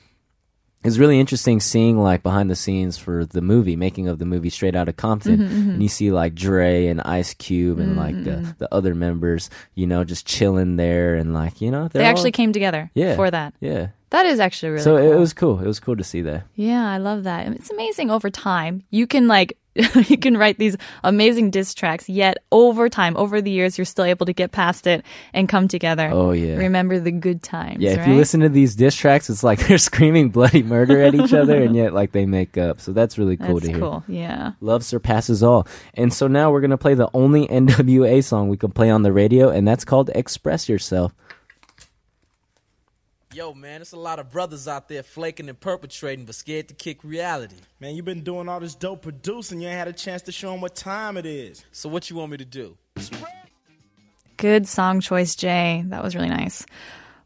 it's 0.84 0.98
really 0.98 1.18
interesting 1.18 1.60
seeing 1.60 1.98
like 1.98 2.22
behind 2.22 2.50
the 2.50 2.56
scenes 2.56 2.98
for 2.98 3.24
the 3.24 3.40
movie, 3.40 3.74
making 3.76 4.06
of 4.08 4.18
the 4.18 4.26
movie 4.26 4.50
Straight 4.50 4.76
Out 4.76 4.88
of 4.88 4.96
Compton. 4.96 5.38
Mm-hmm, 5.40 5.70
And 5.70 5.82
you 5.82 5.88
see 5.88 6.10
like 6.12 6.34
Dre 6.34 6.86
and 6.86 7.00
Ice 7.00 7.34
Cube 7.34 7.78
and 7.78 7.96
like 7.96 8.22
the, 8.22 8.54
the 8.58 8.72
other 8.74 8.94
members, 8.94 9.48
you 9.74 9.86
know, 9.86 10.04
just 10.04 10.26
chilling 10.26 10.76
there 10.76 11.14
and 11.14 11.32
like, 11.34 11.60
you 11.60 11.70
know, 11.70 11.88
They 11.88 12.00
they're 12.00 12.10
actually 12.10 12.28
all- 12.28 12.32
came 12.32 12.52
together 12.52 12.90
Yeah. 12.94 13.16
for 13.16 13.30
that. 13.30 13.54
Yeah. 13.60 13.88
That 14.10 14.26
is 14.26 14.38
actually 14.38 14.70
really 14.72 14.84
so 14.84 14.96
cool. 14.96 15.12
it 15.12 15.16
was 15.18 15.32
cool. 15.32 15.58
It 15.60 15.66
was 15.66 15.80
cool 15.80 15.96
to 15.96 16.04
see 16.04 16.20
that. 16.22 16.44
Yeah, 16.54 16.88
I 16.88 16.98
love 16.98 17.24
that. 17.24 17.48
It's 17.48 17.70
amazing 17.70 18.10
over 18.12 18.30
time. 18.30 18.84
You 18.90 19.06
can 19.08 19.26
like 19.26 19.56
you 20.08 20.16
can 20.18 20.36
write 20.36 20.58
these 20.58 20.76
amazing 21.02 21.50
diss 21.50 21.74
tracks, 21.74 22.08
yet 22.08 22.38
over 22.52 22.88
time, 22.88 23.16
over 23.16 23.40
the 23.40 23.50
years, 23.50 23.76
you're 23.76 23.84
still 23.84 24.04
able 24.04 24.26
to 24.26 24.32
get 24.32 24.52
past 24.52 24.86
it 24.86 25.04
and 25.32 25.48
come 25.48 25.68
together. 25.68 26.10
Oh, 26.12 26.32
yeah. 26.32 26.56
Remember 26.56 27.00
the 27.00 27.10
good 27.10 27.42
times. 27.42 27.80
Yeah, 27.80 27.92
if 27.92 27.98
right? 27.98 28.08
you 28.08 28.14
listen 28.14 28.40
to 28.40 28.48
these 28.48 28.76
diss 28.76 28.94
tracks, 28.94 29.28
it's 29.28 29.42
like 29.42 29.58
they're 29.66 29.78
screaming 29.78 30.30
bloody 30.30 30.62
murder 30.62 31.02
at 31.02 31.14
each 31.14 31.32
other, 31.32 31.60
and 31.60 31.74
yet 31.74 31.92
like 31.92 32.12
they 32.12 32.26
make 32.26 32.56
up. 32.56 32.80
So 32.80 32.92
that's 32.92 33.18
really 33.18 33.36
cool 33.36 33.54
That's 33.54 33.66
to 33.66 33.72
hear. 33.72 33.80
cool. 33.80 34.04
Yeah. 34.06 34.52
Love 34.60 34.84
surpasses 34.84 35.42
all. 35.42 35.66
And 35.94 36.12
so 36.12 36.28
now 36.28 36.52
we're 36.52 36.60
gonna 36.60 36.78
play 36.78 36.94
the 36.94 37.10
only 37.12 37.46
NWA 37.48 38.22
song 38.22 38.48
we 38.48 38.56
can 38.56 38.70
play 38.70 38.90
on 38.90 39.02
the 39.02 39.12
radio, 39.12 39.48
and 39.48 39.66
that's 39.66 39.84
called 39.84 40.10
"Express 40.14 40.68
Yourself." 40.68 41.12
Yo, 43.34 43.52
man, 43.52 43.80
there's 43.80 43.92
a 43.92 43.98
lot 43.98 44.20
of 44.20 44.30
brothers 44.30 44.68
out 44.68 44.88
there 44.88 45.02
flaking 45.02 45.48
and 45.48 45.58
perpetrating, 45.58 46.24
but 46.24 46.36
scared 46.36 46.68
to 46.68 46.74
kick 46.74 47.02
reality. 47.02 47.56
Man, 47.80 47.96
you've 47.96 48.04
been 48.04 48.22
doing 48.22 48.48
all 48.48 48.60
this 48.60 48.76
dope 48.76 49.02
producing. 49.02 49.60
You 49.60 49.66
ain't 49.66 49.76
had 49.76 49.88
a 49.88 49.92
chance 49.92 50.22
to 50.22 50.32
show 50.32 50.52
them 50.52 50.60
what 50.60 50.76
time 50.76 51.16
it 51.16 51.26
is. 51.26 51.64
So 51.72 51.88
what 51.88 52.08
you 52.08 52.14
want 52.14 52.30
me 52.30 52.36
to 52.36 52.44
do? 52.44 52.76
Good 54.36 54.68
song 54.68 55.00
choice, 55.00 55.34
Jay. 55.34 55.82
That 55.88 56.00
was 56.04 56.14
really 56.14 56.28
nice. 56.28 56.64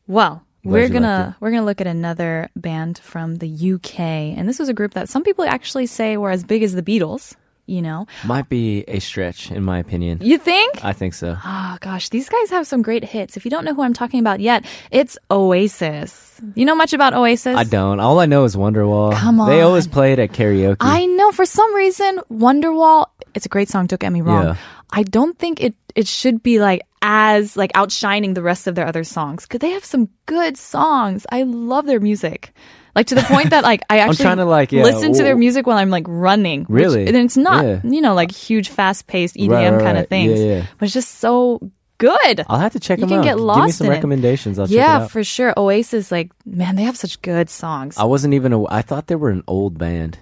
Well, 0.06 0.42
Glad 0.62 0.72
we're 0.72 0.88
gonna 0.88 1.24
liked 1.26 1.42
we're 1.42 1.50
gonna 1.50 1.66
look 1.66 1.82
at 1.82 1.86
another 1.86 2.48
band 2.56 2.98
from 3.00 3.36
the 3.36 3.74
UK, 3.74 4.00
and 4.00 4.48
this 4.48 4.58
was 4.58 4.70
a 4.70 4.74
group 4.74 4.94
that 4.94 5.10
some 5.10 5.24
people 5.24 5.44
actually 5.44 5.84
say 5.84 6.16
were 6.16 6.30
as 6.30 6.42
big 6.42 6.62
as 6.62 6.72
the 6.72 6.82
Beatles. 6.82 7.34
You 7.68 7.82
know, 7.82 8.06
Might 8.24 8.48
be 8.48 8.82
a 8.88 8.98
stretch, 8.98 9.50
in 9.50 9.62
my 9.62 9.78
opinion. 9.78 10.20
you 10.22 10.38
think? 10.38 10.82
I 10.82 10.94
think 10.94 11.12
so. 11.12 11.36
Oh 11.44 11.76
gosh, 11.80 12.08
these 12.08 12.28
guys 12.28 12.48
have 12.48 12.66
some 12.66 12.80
great 12.80 13.04
hits. 13.04 13.36
If 13.36 13.44
you 13.44 13.50
don't 13.50 13.64
know 13.66 13.74
who 13.74 13.82
I'm 13.82 13.92
talking 13.92 14.20
about 14.20 14.40
yet, 14.40 14.64
it's 14.90 15.18
Oasis. 15.30 16.40
You 16.54 16.64
know 16.64 16.74
much 16.74 16.92
about 16.92 17.12
Oasis? 17.14 17.56
I 17.56 17.64
don't. 17.64 18.00
All 18.00 18.20
I 18.20 18.26
know 18.26 18.44
is 18.44 18.56
Wonderwall. 18.56 19.12
Come 19.12 19.38
on. 19.40 19.50
They 19.50 19.60
always 19.60 19.86
play 19.86 20.12
it 20.14 20.18
at 20.18 20.32
karaoke. 20.32 20.76
I 20.80 21.04
know 21.06 21.30
for 21.32 21.44
some 21.44 21.74
reason 21.74 22.20
Wonderwall. 22.32 23.06
It's 23.34 23.44
a 23.44 23.48
great 23.50 23.68
song. 23.68 23.86
Don't 23.86 24.00
get 24.00 24.12
me 24.12 24.22
wrong. 24.22 24.44
Yeah. 24.44 24.56
I 24.90 25.02
don't 25.02 25.38
think 25.38 25.60
it 25.60 25.74
it 25.94 26.06
should 26.08 26.42
be 26.42 26.60
like 26.60 26.82
as 27.02 27.56
like 27.56 27.70
outshining 27.74 28.32
the 28.34 28.42
rest 28.42 28.66
of 28.66 28.74
their 28.76 28.86
other 28.86 29.04
songs 29.04 29.44
because 29.44 29.60
they 29.60 29.70
have 29.72 29.84
some 29.84 30.08
good 30.26 30.56
songs. 30.56 31.26
I 31.30 31.42
love 31.42 31.84
their 31.86 32.00
music. 32.00 32.54
Like 32.96 33.06
to 33.08 33.14
the 33.14 33.22
point 33.22 33.50
that 33.50 33.62
like 33.64 33.82
I 33.90 33.98
actually 34.00 34.16
trying 34.24 34.36
to, 34.38 34.44
like, 34.44 34.72
yeah, 34.72 34.82
listen 34.82 35.12
to 35.12 35.22
their 35.22 35.36
music 35.36 35.66
while 35.66 35.76
I'm 35.78 35.90
like 35.90 36.04
running. 36.08 36.62
which- 36.64 36.82
Really? 36.82 37.06
and 37.06 37.16
it's 37.16 37.36
not 37.36 37.64
Yeah. 37.64 37.80
you 37.84 38.00
know 38.00 38.14
like 38.14 38.32
huge 38.32 38.68
fast 38.70 39.06
paced 39.06 39.36
EDM 39.36 39.50
Right, 39.50 39.70
right, 39.72 39.82
kind 39.82 39.98
of 39.98 40.08
things, 40.08 40.40
Yeah, 40.40 40.64
but 40.78 40.86
it's 40.86 40.94
just 40.94 41.16
so 41.20 41.60
good. 41.98 42.44
I'll 42.48 42.58
have 42.60 42.72
to 42.72 42.80
check 42.80 42.98
You 42.98 43.02
them 43.06 43.08
can 43.10 43.18
out. 43.20 43.24
get 43.24 43.30
Give 43.34 43.38
me 43.40 43.44
lost 43.46 43.78
some 43.78 43.86
in 43.86 43.92
recommendations. 43.92 44.58
I'll 44.58 44.68
yeah, 44.68 45.06
for 45.08 45.22
sure. 45.24 45.52
Oasis, 45.56 46.10
like 46.12 46.30
man, 46.56 46.76
they 46.76 46.82
have 46.82 46.96
such 46.96 47.20
good 47.22 47.50
songs. 47.50 47.96
I 47.96 48.04
wasn't 48.04 48.34
even. 48.34 48.52
A, 48.52 48.64
I 48.66 48.82
thought 48.82 49.06
they 49.06 49.16
were 49.16 49.30
an 49.30 49.44
old 49.46 49.78
band, 49.78 50.18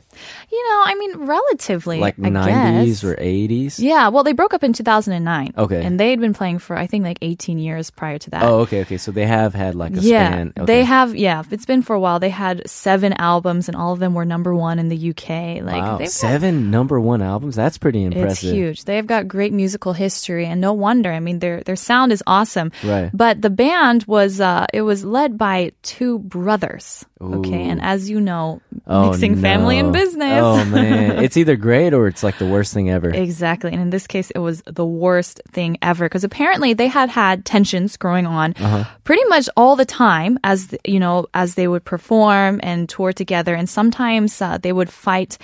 you 0.51 0.69
know, 0.69 0.83
I 0.85 0.95
mean, 0.95 1.27
relatively 1.27 1.99
like 1.99 2.19
nineties 2.19 3.05
or 3.05 3.17
eighties. 3.19 3.79
Yeah, 3.79 4.09
well, 4.09 4.25
they 4.25 4.33
broke 4.33 4.55
up 4.55 4.63
in 4.63 4.73
2009. 4.73 5.55
Okay. 5.57 5.85
And 5.85 5.99
they 6.01 6.11
had 6.11 6.21
been 6.21 6.35
playing 6.35 6.59
for, 6.59 6.77
I 6.77 6.87
think, 6.87 7.05
like 7.05 7.19
18 7.23 7.59
years 7.59 7.91
prior 7.91 8.19
to 8.19 8.31
that. 8.31 8.43
Oh, 8.43 8.61
okay, 8.61 8.83
okay. 8.83 8.97
So 8.97 9.13
they 9.13 9.27
have 9.27 9.55
had 9.55 9.75
like 9.75 9.97
a 9.97 10.01
yeah. 10.01 10.29
span. 10.29 10.53
Okay. 10.57 10.67
They 10.67 10.85
have, 10.85 11.15
yeah, 11.15 11.43
it's 11.51 11.67
been 11.67 11.83
for 11.83 11.95
a 11.95 12.01
while. 12.01 12.19
They 12.19 12.31
had 12.31 12.69
seven 12.69 13.13
albums 13.15 13.69
and 13.69 13.77
all 13.77 13.93
of 13.93 13.99
them 13.99 14.15
were 14.15 14.25
number 14.25 14.55
one 14.55 14.79
in 14.79 14.89
the 14.89 15.11
UK. 15.11 15.63
Like, 15.63 15.83
wow, 15.83 15.99
they've 15.99 16.07
got- 16.07 16.11
seven 16.11 16.71
number 16.71 17.01
one 17.01 17.23
albums. 17.23 17.57
That's 17.57 17.79
pretty 17.79 18.05
impressive. 18.05 18.31
It's 18.31 18.41
huge. 18.41 18.85
They've 18.85 19.07
got 19.07 19.29
great 19.29 19.53
musical 19.53 19.93
history, 19.93 20.47
and 20.47 20.61
no 20.61 20.73
wonder. 20.73 21.13
I 21.13 21.21
mean, 21.21 21.39
their 21.39 21.63
their 21.63 21.77
sound 21.77 22.13
is 22.13 22.23
awesome. 22.27 22.73
Right. 22.83 23.11
But 23.13 23.43
the 23.43 23.51
band 23.51 24.05
was 24.05 24.41
uh, 24.41 24.67
it 24.73 24.83
was 24.83 25.05
led 25.05 25.39
by 25.39 25.73
two 25.83 26.16
brothers. 26.19 27.05
Okay, 27.21 27.63
and 27.63 27.81
as 27.83 28.11
you 28.11 28.21
know, 28.21 28.61
Oh, 28.87 29.11
mixing 29.11 29.37
family 29.41 29.79
and 29.79 29.93
business. 29.93 30.41
Oh 30.43 30.65
man, 30.67 31.19
it's 31.25 31.37
either 31.37 31.57
great 31.57 31.93
or 31.95 32.07
it's 32.07 32.23
like 32.23 32.39
the 32.39 32.47
worst 32.47 32.73
thing 32.75 32.91
ever. 32.91 33.09
Exactly. 33.11 33.73
And 33.73 33.81
in 33.81 33.91
this 33.91 34.07
case, 34.07 34.31
it 34.31 34.39
was 34.39 34.63
the 34.67 34.85
worst 34.87 35.41
thing 35.51 35.79
ever 35.83 36.05
because 36.07 36.25
apparently 36.25 36.73
they 36.75 36.87
had 36.89 37.09
had 37.09 37.45
tensions 37.45 37.97
growing 37.97 38.27
on 38.27 38.55
Uh-huh. 38.59 38.85
pretty 39.05 39.25
much 39.25 39.49
all 39.57 39.77
the 39.77 39.85
time 39.87 40.39
as, 40.45 40.75
you 40.85 41.01
know, 41.01 41.27
as 41.35 41.55
they 41.55 41.67
would 41.67 41.85
perform 41.85 42.61
and 42.63 42.89
tour 42.89 43.13
together. 43.13 43.55
And 43.55 43.69
sometimes 43.69 44.41
uh, 44.43 44.59
they 44.59 44.73
would 44.73 44.91
fight 44.91 45.39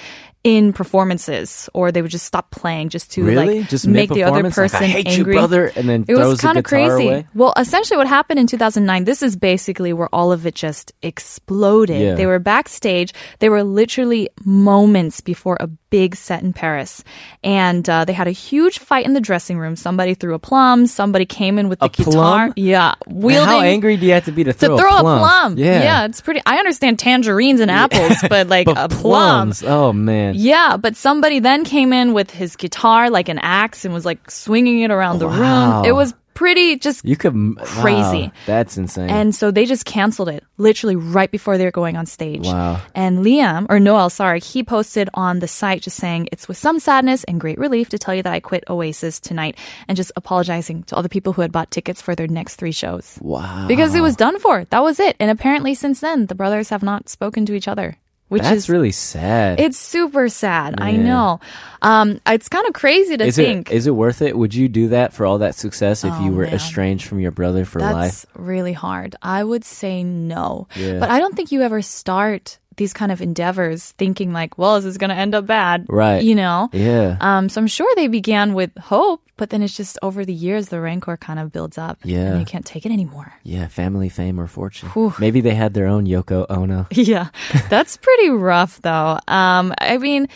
in 0.45 0.73
performances 0.73 1.69
or 1.73 1.93
they 1.93 2.03
would 2.03 2.11
just 2.11 2.27
stop 2.27 2.51
playing 2.51 2.89
just 2.89 3.13
to 3.13 3.23
really? 3.25 3.61
like 3.61 3.69
Just 3.69 3.87
make 3.87 4.11
the 4.11 4.25
other 4.25 4.43
person 4.51 4.81
like, 4.81 4.83
I 4.83 4.87
hate 4.93 5.07
angry. 5.07 5.35
you, 5.35 5.39
brother, 5.39 5.71
and 5.77 5.89
then 5.89 6.05
It 6.09 6.17
was 6.17 6.41
kind 6.41 6.59
of 6.59 6.65
crazy. 6.65 7.07
away. 7.07 7.27
Well, 7.35 7.53
essentially, 7.57 7.97
what 7.97 8.09
happened 8.09 8.41
in 8.41 8.47
2009, 8.49 9.05
this 9.05 9.23
is 9.23 9.37
basically 9.37 9.93
where 9.93 10.09
all 10.13 10.33
of 10.33 10.45
it 10.47 10.55
just 10.57 10.93
exploded. 11.03 12.01
Yeah. 12.01 12.15
They 12.15 12.27
were 12.27 12.39
backstage. 12.39 13.15
They 13.39 13.49
were 13.49 13.63
literally 13.63 14.29
moments 14.45 15.21
before 15.21 15.57
a 15.61 15.67
big 15.69 16.17
set 16.17 16.43
in 16.43 16.53
Paris. 16.53 17.05
And 17.45 17.89
uh, 17.89 18.05
they 18.05 18.13
had 18.15 18.27
a 18.27 18.31
huge 18.33 18.79
fight 18.79 19.05
in 19.05 19.13
the 19.13 19.21
dressing 19.21 19.59
room. 19.59 19.77
Somebody 19.77 20.15
threw 20.15 20.35
a 20.35 20.39
plum. 20.39 20.87
Somebody 20.87 21.27
came 21.27 21.59
in 21.59 21.69
with 21.69 21.79
the 21.81 21.85
A 21.87 21.89
guitar. 21.91 22.13
plum? 22.13 22.53
Yeah. 22.57 22.95
Wielding. 23.07 23.47
How 23.47 23.61
angry 23.61 23.97
do 23.97 24.07
you 24.07 24.13
have 24.13 24.25
to 24.25 24.33
be 24.33 24.43
to 24.45 24.53
to 24.53 24.59
throw, 24.59 24.79
throw 24.79 24.97
a 24.97 25.01
plum? 25.01 25.59
Yeah. 25.59 25.83
yeah. 25.83 26.05
it's 26.07 26.21
pretty. 26.21 26.41
I 26.47 26.57
understand 26.59 26.99
tangerines 26.99 27.61
and 27.61 27.71
apples, 27.71 28.17
but 28.29 28.49
like 28.57 28.67
But 28.67 28.79
a 28.79 28.89
plum. 28.89 29.53
plums. 29.53 29.63
Oh 29.63 29.93
man. 29.93 30.32
Yeah, 30.37 30.77
but 30.77 30.97
somebody 30.97 31.38
then 31.40 31.64
came 31.64 31.92
in 31.92 32.12
with 32.14 32.31
his 32.31 32.57
guitar 32.57 33.11
like 33.11 33.29
an 33.29 33.38
axe 33.38 33.85
and 33.85 33.92
was 33.95 34.05
like 34.05 34.31
swinging 34.31 34.81
it 34.81 34.90
around 34.90 35.18
the 35.18 35.29
Wow. 35.29 35.83
room. 35.83 35.85
It 35.87 35.92
was 35.92 36.14
pretty 36.35 36.77
just 36.79 37.05
You 37.05 37.14
could 37.14 37.35
Crazy. 37.59 38.23
wow, 38.23 38.33
that's 38.47 38.79
insane. 38.79 39.11
and 39.11 39.35
so 39.35 39.51
they 39.51 39.66
just 39.66 39.85
canceled 39.85 40.31
it 40.31 40.42
literally 40.57 40.97
right 40.97 41.31
before 41.31 41.59
they 41.59 41.64
were 41.66 41.71
going 41.71 41.95
on 41.97 42.07
stage. 42.07 42.47
Wow. 42.47 42.81
And 42.95 43.18
Liam, 43.18 43.66
or 43.68 43.79
Noel, 43.79 44.09
sorry, 44.09 44.40
he 44.40 44.62
posted 44.64 45.11
on 45.12 45.40
the 45.40 45.47
site 45.47 45.83
just 45.83 45.99
saying, 45.99 46.29
It's 46.33 46.49
with 46.49 46.57
some 46.57 46.81
sadness 46.81 47.23
and 47.25 47.38
great 47.38 47.59
relief 47.59 47.90
to 47.90 47.99
tell 47.99 48.14
you 48.14 48.23
that 48.23 48.33
I 48.33 48.40
quit 48.40 48.64
Oasis 48.71 49.21
tonight 49.21 49.59
and 49.88 49.95
just 49.97 50.11
apologizing 50.16 50.85
to 50.85 50.97
all 50.97 51.03
the 51.03 51.11
people 51.11 51.35
who 51.35 51.42
had 51.42 51.53
bought 51.53 51.71
tickets 51.71 52.01
for 52.01 52.14
their 52.14 52.27
next 52.29 52.57
three 52.57 52.73
shows. 52.73 53.18
wow. 53.21 53.66
Because 53.68 53.95
it 53.95 54.01
was 54.01 54.16
done 54.16 54.38
for. 54.38 54.64
That 54.71 54.83
was 54.83 54.99
it. 55.01 55.16
And 55.21 55.31
apparently 55.31 55.75
since 55.75 56.01
then, 56.01 56.27
the 56.27 56.35
brothers 56.35 56.71
have 56.71 56.83
not 56.83 57.11
spoken 57.11 57.45
to 57.47 57.55
each 57.55 57.68
other. 57.68 57.97
Which 58.33 58.42
that's 58.42 58.57
is 58.57 58.68
really 58.71 58.92
sad. 58.92 59.61
it's 59.61 59.79
super 59.79 60.29
sad. 60.29 60.81
I 60.81 60.92
know. 60.92 61.38
Um, 61.83 62.21
it's 62.27 62.49
kind 62.49 62.66
of 62.66 62.73
crazy 62.73 63.16
to 63.16 63.25
is 63.27 63.37
think. 63.37 63.71
it 63.71 63.75
is 63.75 63.87
it 63.87 63.90
worth 63.95 64.23
it? 64.23 64.37
Would 64.37 64.55
you 64.55 64.68
do 64.68 64.88
that 64.88 65.12
for 65.12 65.27
all 65.27 65.38
that 65.38 65.55
success 65.55 66.03
if 66.05 66.12
Oh, 66.12 66.25
you 66.25 66.33
were 66.33 66.45
man. 66.45 66.55
estranged 66.55 67.07
from 67.07 67.21
your 67.21 67.31
brother 67.31 67.64
for 67.64 67.81
life? 67.81 67.92
That's 67.95 68.27
really 68.35 68.73
hard. 68.73 69.16
I 69.23 69.45
would 69.45 69.64
say 69.64 70.03
no. 70.03 70.66
Yeah. 70.77 70.99
But 70.99 71.11
I 71.11 71.18
don't 71.18 71.37
think 71.37 71.53
you 71.53 71.62
ever 71.62 71.83
start 71.83 72.59
these 72.77 72.93
kind 72.93 73.13
of 73.13 73.21
endeavors 73.21 73.93
thinking 73.93 74.33
like, 74.33 74.57
well, 74.59 74.77
is 74.77 74.85
this 74.85 74.97
going 74.97 75.11
to 75.11 75.17
end 75.17 75.35
up 75.35 75.47
bad? 75.47 75.87
Right. 75.89 76.23
You 76.23 76.35
know? 76.35 76.69
Yeah. 76.73 77.17
Um, 77.21 77.49
so 77.49 77.61
I'm 77.61 77.67
sure 77.67 77.91
they 77.97 78.09
began 78.09 78.55
with 78.55 78.77
hope, 78.79 79.23
but 79.37 79.51
then 79.51 79.63
it's 79.63 79.77
just 79.77 79.99
over 80.03 80.25
the 80.25 80.33
years, 80.33 80.69
the 80.69 80.81
rancor 80.81 81.17
kind 81.17 81.39
of 81.39 81.53
builds 81.53 81.79
up. 81.79 81.99
Yeah. 82.05 82.31
And 82.33 82.41
you 82.41 82.47
can't 82.47 82.65
take 82.65 82.87
it 82.87 82.93
anymore. 82.93 83.33
yeah, 83.43 83.67
family, 83.69 84.09
fame, 84.09 84.39
or 84.41 84.47
fortune. 84.47 84.89
Whew. 84.91 85.13
Maybe 85.19 85.41
they 85.41 85.55
had 85.55 85.75
their 85.75 85.87
own 85.87 86.07
Yoko 86.07 86.47
Ono. 86.51 86.87
Yeah. 86.93 87.29
That's 87.69 87.97
pretty 87.97 88.31
rough 88.31 88.81
though. 88.83 89.19
Um, 89.29 89.75
I 89.79 89.99
mean, 89.99 90.29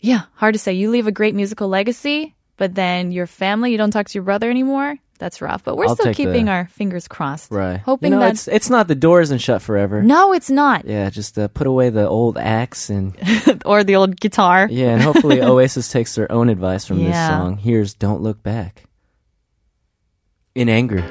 yeah, 0.00 0.22
hard 0.34 0.54
to 0.54 0.58
say. 0.58 0.72
You 0.74 0.90
leave 0.90 1.06
a 1.06 1.12
great 1.12 1.34
musical 1.34 1.68
legacy, 1.68 2.34
but 2.56 2.74
then 2.74 3.12
your 3.12 3.26
family, 3.26 3.72
you 3.72 3.78
don't 3.78 3.90
talk 3.90 4.08
to 4.08 4.14
your 4.14 4.24
brother 4.24 4.50
anymore. 4.50 4.96
That's 5.18 5.40
rough. 5.40 5.62
But 5.62 5.76
we're 5.76 5.86
I'll 5.86 5.94
still 5.96 6.12
keeping 6.12 6.46
the- 6.46 6.50
our 6.50 6.66
fingers 6.66 7.06
crossed. 7.06 7.50
Right. 7.52 7.78
Hoping 7.80 8.12
you 8.12 8.18
know, 8.18 8.24
that. 8.24 8.32
it's 8.34 8.48
it's 8.48 8.68
not 8.68 8.88
the 8.88 8.96
door 8.96 9.20
isn't 9.20 9.38
shut 9.38 9.62
forever. 9.62 10.02
No, 10.02 10.32
it's 10.32 10.50
not. 10.50 10.86
Yeah, 10.86 11.08
just 11.08 11.38
uh, 11.38 11.46
put 11.48 11.66
away 11.68 11.90
the 11.90 12.06
old 12.08 12.36
axe 12.36 12.90
and 12.90 13.16
or 13.64 13.84
the 13.84 13.94
old 13.96 14.18
guitar. 14.20 14.66
yeah, 14.70 14.88
and 14.92 15.02
hopefully 15.02 15.40
Oasis 15.40 15.88
takes 15.90 16.14
their 16.16 16.30
own 16.32 16.48
advice 16.48 16.84
from 16.84 16.98
this 17.02 17.14
song. 17.14 17.56
Here's 17.58 17.94
"Don't 17.94 18.22
Look 18.22 18.42
Back." 18.42 18.84
In 20.56 20.68
anger. 20.68 21.04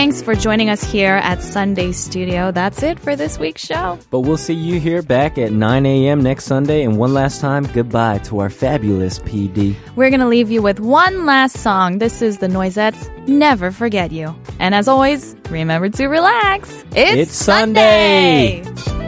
Thanks 0.00 0.22
for 0.22 0.34
joining 0.34 0.70
us 0.70 0.82
here 0.82 1.16
at 1.16 1.42
Sunday 1.42 1.92
Studio. 1.92 2.50
That's 2.52 2.82
it 2.82 2.98
for 2.98 3.16
this 3.16 3.38
week's 3.38 3.62
show. 3.62 3.98
But 4.08 4.20
we'll 4.20 4.38
see 4.38 4.54
you 4.54 4.80
here 4.80 5.02
back 5.02 5.36
at 5.36 5.52
9 5.52 5.84
a.m. 5.84 6.22
next 6.22 6.46
Sunday. 6.46 6.84
And 6.84 6.96
one 6.96 7.12
last 7.12 7.38
time, 7.38 7.64
goodbye 7.64 8.16
to 8.20 8.38
our 8.38 8.48
fabulous 8.48 9.18
PD. 9.18 9.76
We're 9.96 10.08
going 10.08 10.20
to 10.20 10.26
leave 10.26 10.50
you 10.50 10.62
with 10.62 10.80
one 10.80 11.26
last 11.26 11.58
song. 11.58 11.98
This 11.98 12.22
is 12.22 12.38
the 12.38 12.48
Noisettes, 12.48 13.28
Never 13.28 13.70
Forget 13.70 14.10
You. 14.10 14.34
And 14.58 14.74
as 14.74 14.88
always, 14.88 15.36
remember 15.50 15.90
to 15.90 16.06
relax. 16.06 16.82
It's, 16.96 17.28
It's 17.28 17.34
Sunday. 17.34 18.62
What 18.62 18.99